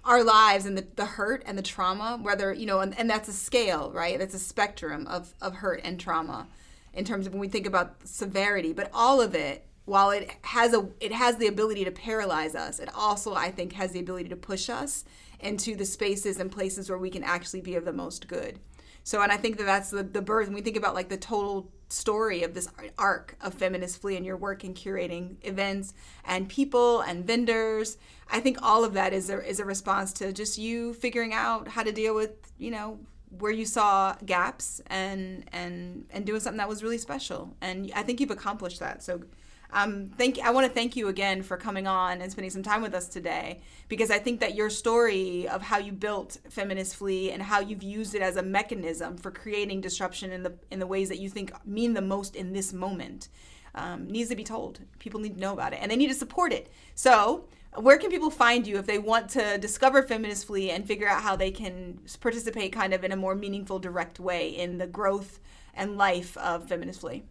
our 0.04 0.22
lives 0.22 0.64
and 0.64 0.78
the, 0.78 0.86
the 0.94 1.06
hurt 1.06 1.42
and 1.44 1.58
the 1.58 1.62
trauma. 1.62 2.20
Whether 2.22 2.52
you 2.52 2.66
know, 2.66 2.78
and, 2.78 2.96
and 2.96 3.10
that's 3.10 3.28
a 3.28 3.32
scale, 3.32 3.90
right? 3.92 4.16
That's 4.16 4.34
a 4.34 4.38
spectrum 4.38 5.08
of 5.08 5.34
of 5.40 5.56
hurt 5.56 5.80
and 5.82 5.98
trauma 5.98 6.46
in 6.94 7.04
terms 7.04 7.26
of 7.26 7.32
when 7.32 7.40
we 7.40 7.48
think 7.48 7.66
about 7.66 7.96
severity. 8.04 8.72
But 8.72 8.90
all 8.94 9.20
of 9.20 9.34
it, 9.34 9.66
while 9.86 10.10
it 10.10 10.30
has 10.42 10.72
a 10.72 10.88
it 11.00 11.10
has 11.10 11.36
the 11.36 11.48
ability 11.48 11.84
to 11.84 11.90
paralyze 11.90 12.54
us, 12.54 12.78
it 12.78 12.88
also 12.94 13.34
I 13.34 13.50
think 13.50 13.72
has 13.72 13.90
the 13.90 13.98
ability 13.98 14.28
to 14.28 14.36
push 14.36 14.70
us 14.70 15.04
into 15.40 15.76
the 15.76 15.84
spaces 15.84 16.38
and 16.38 16.50
places 16.50 16.88
where 16.88 16.98
we 16.98 17.10
can 17.10 17.24
actually 17.24 17.60
be 17.60 17.76
of 17.76 17.84
the 17.84 17.92
most 17.92 18.28
good. 18.28 18.58
So, 19.04 19.22
and 19.22 19.30
I 19.30 19.36
think 19.36 19.56
that 19.58 19.66
that's 19.66 19.90
the, 19.90 20.02
the 20.02 20.22
birth. 20.22 20.48
We 20.48 20.62
think 20.62 20.76
about 20.76 20.94
like 20.94 21.08
the 21.08 21.16
total 21.16 21.70
story 21.88 22.42
of 22.42 22.54
this 22.54 22.68
arc 22.98 23.36
of 23.40 23.54
Feminist 23.54 24.00
Flea 24.00 24.16
and 24.16 24.26
your 24.26 24.36
work 24.36 24.64
in 24.64 24.74
curating 24.74 25.36
events 25.42 25.94
and 26.24 26.48
people 26.48 27.02
and 27.02 27.24
vendors, 27.24 27.98
I 28.28 28.40
think 28.40 28.58
all 28.62 28.84
of 28.84 28.94
that 28.94 29.12
is 29.12 29.30
a, 29.30 29.48
is 29.48 29.60
a 29.60 29.64
response 29.64 30.12
to 30.14 30.32
just 30.32 30.58
you 30.58 30.94
figuring 30.94 31.32
out 31.32 31.68
how 31.68 31.84
to 31.84 31.92
deal 31.92 32.14
with, 32.14 32.32
you 32.58 32.72
know, 32.72 32.98
where 33.38 33.52
you 33.52 33.64
saw 33.64 34.14
gaps 34.24 34.80
and 34.86 35.44
and 35.52 36.06
and 36.10 36.24
doing 36.24 36.40
something 36.40 36.58
that 36.58 36.68
was 36.68 36.82
really 36.82 36.98
special. 36.98 37.54
And 37.60 37.92
I 37.94 38.02
think 38.02 38.20
you've 38.20 38.30
accomplished 38.30 38.80
that. 38.80 39.02
So 39.02 39.22
um, 39.72 40.10
thank 40.16 40.38
I 40.38 40.50
want 40.50 40.66
to 40.66 40.72
thank 40.72 40.96
you 40.96 41.08
again 41.08 41.42
for 41.42 41.56
coming 41.56 41.86
on 41.86 42.20
and 42.20 42.30
spending 42.30 42.50
some 42.50 42.62
time 42.62 42.82
with 42.82 42.94
us 42.94 43.08
today 43.08 43.60
because 43.88 44.10
I 44.10 44.18
think 44.18 44.40
that 44.40 44.54
your 44.54 44.70
story 44.70 45.48
of 45.48 45.62
how 45.62 45.78
you 45.78 45.92
built 45.92 46.38
Feminist 46.48 46.96
Flea 46.96 47.32
and 47.32 47.42
how 47.42 47.60
you've 47.60 47.82
used 47.82 48.14
it 48.14 48.22
as 48.22 48.36
a 48.36 48.42
mechanism 48.42 49.16
for 49.16 49.30
creating 49.30 49.80
disruption 49.80 50.32
in 50.32 50.42
the 50.42 50.54
in 50.70 50.78
the 50.78 50.86
ways 50.86 51.08
that 51.08 51.18
you 51.18 51.28
think 51.28 51.52
mean 51.66 51.94
the 51.94 52.02
most 52.02 52.36
in 52.36 52.52
this 52.52 52.72
moment 52.72 53.28
um, 53.74 54.06
needs 54.06 54.30
to 54.30 54.36
be 54.36 54.44
told. 54.44 54.80
People 54.98 55.20
need 55.20 55.34
to 55.34 55.40
know 55.40 55.52
about 55.52 55.72
it 55.72 55.78
and 55.82 55.90
they 55.90 55.96
need 55.96 56.08
to 56.08 56.14
support 56.14 56.52
it. 56.52 56.70
So 56.94 57.46
where 57.74 57.98
can 57.98 58.10
people 58.10 58.30
find 58.30 58.66
you 58.66 58.78
if 58.78 58.86
they 58.86 58.98
want 58.98 59.28
to 59.30 59.58
discover 59.58 60.02
Feminist 60.02 60.46
Flea 60.46 60.70
and 60.70 60.86
figure 60.86 61.08
out 61.08 61.22
how 61.22 61.36
they 61.36 61.50
can 61.50 62.00
participate 62.20 62.72
kind 62.72 62.94
of 62.94 63.04
in 63.04 63.12
a 63.12 63.16
more 63.16 63.34
meaningful, 63.34 63.78
direct 63.78 64.18
way 64.18 64.48
in 64.48 64.78
the 64.78 64.86
growth 64.86 65.40
and 65.74 65.98
life 65.98 66.36
of 66.38 66.68
Feminist 66.68 67.00
Flea? 67.00 67.24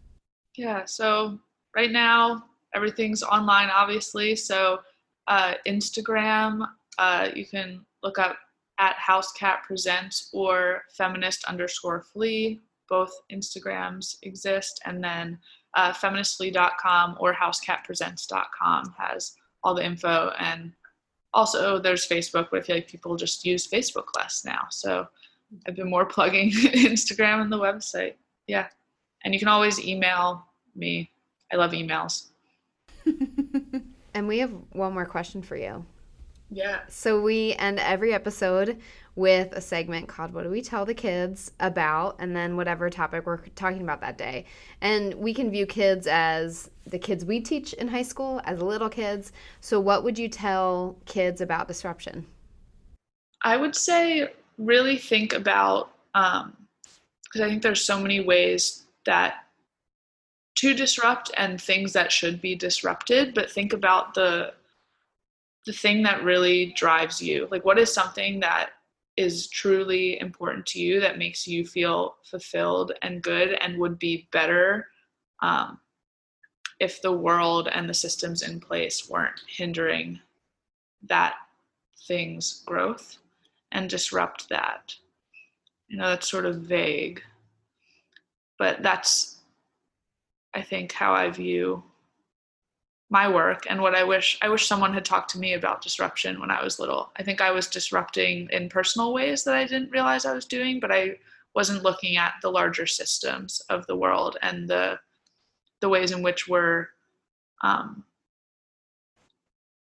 Yeah, 0.55 0.85
so 0.85 1.39
right 1.75 1.91
now 1.91 2.43
everything's 2.75 3.23
online 3.23 3.69
obviously. 3.69 4.35
So 4.35 4.79
uh, 5.27 5.53
instagram 5.65 6.67
uh, 6.99 7.29
you 7.33 7.45
can 7.45 7.85
look 8.03 8.19
up 8.19 8.37
at 8.77 8.95
housecat 8.97 9.63
presents 9.63 10.29
or 10.33 10.83
feminist 10.95 11.45
underscore 11.45 12.01
flea. 12.01 12.61
Both 12.89 13.11
instagrams 13.31 14.17
exist. 14.23 14.81
And 14.85 15.03
then 15.03 15.39
uh, 15.73 15.91
feministflea.com 15.93 17.17
or 17.19 17.33
housecatpresents.com 17.33 18.95
has 18.97 19.33
all 19.63 19.73
the 19.73 19.85
info. 19.85 20.31
And 20.39 20.73
also 21.33 21.79
there's 21.79 22.07
facebook 22.07 22.47
but 22.49 22.59
i 22.59 22.61
feel 22.61 22.77
like 22.77 22.87
people 22.87 23.17
just 23.17 23.45
use 23.45 23.67
facebook 23.67 24.05
less 24.15 24.43
now. 24.45 24.67
So 24.69 25.07
i've 25.65 25.75
been 25.75 25.89
more 25.89 26.05
plugging 26.05 26.51
instagram 26.51 27.41
and 27.41 27.51
the 27.51 27.59
website. 27.59 28.13
Yeah. 28.47 28.67
And 29.23 29.33
you 29.33 29.39
can 29.39 29.47
always 29.47 29.83
email 29.83 30.45
me 30.75 31.09
I 31.51 31.57
love 31.57 31.71
emails. 31.71 32.27
and 34.13 34.27
we 34.27 34.39
have 34.39 34.51
one 34.71 34.93
more 34.93 35.05
question 35.05 35.41
for 35.41 35.55
you. 35.55 35.85
Yeah. 36.51 36.81
So 36.87 37.21
we 37.21 37.53
end 37.53 37.79
every 37.79 38.13
episode 38.13 38.79
with 39.15 39.51
a 39.53 39.61
segment 39.61 40.07
called 40.07 40.33
What 40.33 40.43
Do 40.43 40.49
We 40.49 40.61
Tell 40.61 40.85
the 40.85 40.93
Kids 40.93 41.51
About? 41.59 42.17
And 42.19 42.35
then 42.35 42.55
whatever 42.55 42.89
topic 42.89 43.25
we're 43.25 43.37
talking 43.55 43.81
about 43.81 44.01
that 44.01 44.17
day. 44.17 44.45
And 44.81 45.13
we 45.15 45.33
can 45.33 45.49
view 45.49 45.65
kids 45.65 46.07
as 46.07 46.69
the 46.85 46.99
kids 46.99 47.25
we 47.25 47.41
teach 47.41 47.73
in 47.73 47.87
high 47.87 48.03
school, 48.03 48.41
as 48.45 48.61
little 48.61 48.89
kids. 48.89 49.31
So 49.61 49.79
what 49.79 50.03
would 50.03 50.19
you 50.19 50.27
tell 50.27 50.97
kids 51.05 51.41
about 51.41 51.67
disruption? 51.67 52.25
I 53.43 53.57
would 53.57 53.75
say 53.75 54.29
really 54.57 54.97
think 54.97 55.33
about, 55.33 55.89
because 56.13 56.43
um, 56.43 57.41
I 57.41 57.49
think 57.49 57.63
there's 57.63 57.83
so 57.83 57.99
many 57.99 58.21
ways 58.21 58.85
that 59.05 59.44
to 60.55 60.73
disrupt 60.73 61.31
and 61.37 61.61
things 61.61 61.93
that 61.93 62.11
should 62.11 62.41
be 62.41 62.55
disrupted 62.55 63.33
but 63.33 63.51
think 63.51 63.73
about 63.73 64.13
the 64.13 64.53
the 65.65 65.73
thing 65.73 66.03
that 66.03 66.23
really 66.23 66.73
drives 66.73 67.21
you. 67.21 67.47
Like 67.51 67.65
what 67.65 67.79
is 67.79 67.91
something 67.91 68.39
that 68.41 68.71
is 69.17 69.47
truly 69.47 70.19
important 70.19 70.65
to 70.67 70.79
you 70.79 70.99
that 70.99 71.17
makes 71.17 71.47
you 71.47 71.65
feel 71.65 72.17
fulfilled 72.23 72.91
and 73.01 73.23
good 73.23 73.53
and 73.61 73.79
would 73.79 73.97
be 73.97 74.27
better 74.31 74.87
um, 75.41 75.79
if 76.79 77.01
the 77.01 77.11
world 77.11 77.69
and 77.71 77.89
the 77.89 77.93
systems 77.93 78.41
in 78.41 78.59
place 78.59 79.09
weren't 79.09 79.41
hindering 79.47 80.19
that 81.03 81.35
thing's 82.07 82.63
growth 82.65 83.17
and 83.71 83.89
disrupt 83.89 84.49
that? 84.49 84.93
You 85.87 85.97
know 85.97 86.09
that's 86.09 86.29
sort 86.29 86.45
of 86.45 86.57
vague 86.57 87.21
but 88.57 88.81
that's 88.81 89.34
I 90.55 90.61
think 90.61 90.93
how 90.93 91.13
I 91.13 91.29
view 91.29 91.83
my 93.09 93.27
work 93.27 93.67
and 93.69 93.81
what 93.81 93.93
I 93.93 94.03
wish 94.03 94.37
I 94.41 94.49
wish 94.49 94.67
someone 94.67 94.93
had 94.93 95.05
talked 95.05 95.29
to 95.31 95.39
me 95.39 95.53
about 95.53 95.81
disruption 95.81 96.39
when 96.39 96.49
I 96.49 96.63
was 96.63 96.79
little. 96.79 97.11
I 97.17 97.23
think 97.23 97.39
I 97.39 97.51
was 97.51 97.67
disrupting 97.67 98.49
in 98.51 98.69
personal 98.69 99.13
ways 99.13 99.43
that 99.43 99.55
I 99.55 99.65
didn't 99.65 99.91
realize 99.91 100.25
I 100.25 100.33
was 100.33 100.45
doing, 100.45 100.79
but 100.79 100.91
I 100.91 101.17
wasn't 101.53 101.83
looking 101.83 102.17
at 102.17 102.33
the 102.41 102.49
larger 102.49 102.87
systems 102.87 103.61
of 103.69 103.85
the 103.85 103.95
world 103.95 104.37
and 104.41 104.67
the 104.67 104.99
the 105.81 105.89
ways 105.89 106.11
in 106.11 106.23
which 106.23 106.47
we're 106.47 106.87
um, 107.61 108.03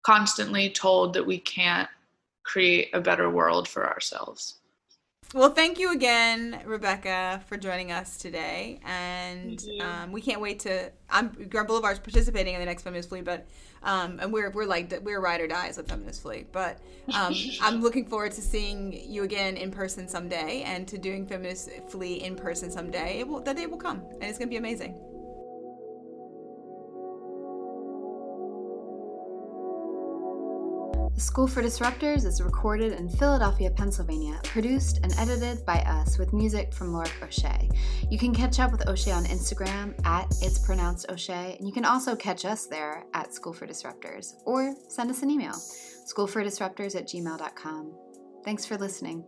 constantly 0.03 0.69
told 0.69 1.13
that 1.13 1.25
we 1.25 1.37
can't 1.39 1.89
create 2.43 2.89
a 2.93 3.01
better 3.01 3.29
world 3.29 3.67
for 3.67 3.87
ourselves. 3.87 4.55
Well, 5.35 5.49
thank 5.49 5.79
you 5.79 5.91
again, 5.91 6.61
Rebecca, 6.63 7.43
for 7.47 7.57
joining 7.57 7.91
us 7.91 8.15
today. 8.15 8.79
And 8.85 9.61
um, 9.81 10.13
we 10.13 10.21
can't 10.21 10.39
wait 10.39 10.61
to. 10.61 10.89
I'm 11.09 11.27
Grant 11.49 11.67
Boulevard's 11.67 11.99
participating 11.99 12.53
in 12.53 12.61
the 12.61 12.65
next 12.65 12.83
Feminist 12.83 13.09
Flea, 13.09 13.19
but 13.19 13.45
um, 13.83 14.17
and 14.21 14.31
we're 14.31 14.49
we're 14.51 14.65
like 14.65 14.97
we're 15.03 15.19
ride 15.19 15.41
or 15.41 15.47
dies 15.47 15.75
with 15.75 15.89
Feminist 15.89 16.21
Flea. 16.21 16.45
But 16.53 16.79
um, 17.13 17.35
I'm 17.61 17.81
looking 17.81 18.05
forward 18.05 18.31
to 18.31 18.41
seeing 18.41 18.93
you 18.93 19.23
again 19.23 19.57
in 19.57 19.71
person 19.71 20.07
someday, 20.07 20.63
and 20.65 20.87
to 20.87 20.97
doing 20.97 21.27
Feminist 21.27 21.69
Flea 21.89 22.23
in 22.23 22.37
person 22.37 22.71
someday. 22.71 23.19
It 23.19 23.27
will, 23.27 23.41
that 23.41 23.57
day 23.57 23.65
will 23.65 23.77
come, 23.77 24.03
and 24.13 24.23
it's 24.23 24.37
gonna 24.37 24.49
be 24.49 24.55
amazing. 24.55 24.95
School 31.17 31.47
for 31.47 31.63
Disruptors 31.63 32.25
is 32.25 32.41
recorded 32.41 32.91
in 32.91 33.07
Philadelphia, 33.07 33.71
Pennsylvania, 33.71 34.37
produced 34.43 34.99
and 35.01 35.13
edited 35.17 35.65
by 35.65 35.77
us 35.83 36.17
with 36.17 36.33
music 36.33 36.73
from 36.73 36.91
Lorik 36.91 37.23
O'Shea. 37.23 37.69
You 38.11 38.19
can 38.19 38.33
catch 38.33 38.59
up 38.59 38.73
with 38.73 38.85
O'Shea 38.89 39.13
on 39.13 39.23
Instagram 39.23 39.95
at 40.05 40.25
It's 40.41 40.59
Pronounced 40.59 41.09
O'Shea, 41.09 41.55
and 41.57 41.65
you 41.65 41.73
can 41.73 41.85
also 41.85 42.17
catch 42.17 42.43
us 42.43 42.67
there 42.67 43.05
at 43.13 43.33
School 43.33 43.53
for 43.53 43.65
Disruptors 43.65 44.33
or 44.45 44.75
send 44.89 45.09
us 45.09 45.23
an 45.23 45.31
email, 45.31 45.53
schoolfordisruptors 45.53 46.97
at 46.97 47.07
gmail.com. 47.07 47.93
Thanks 48.43 48.65
for 48.65 48.77
listening. 48.77 49.23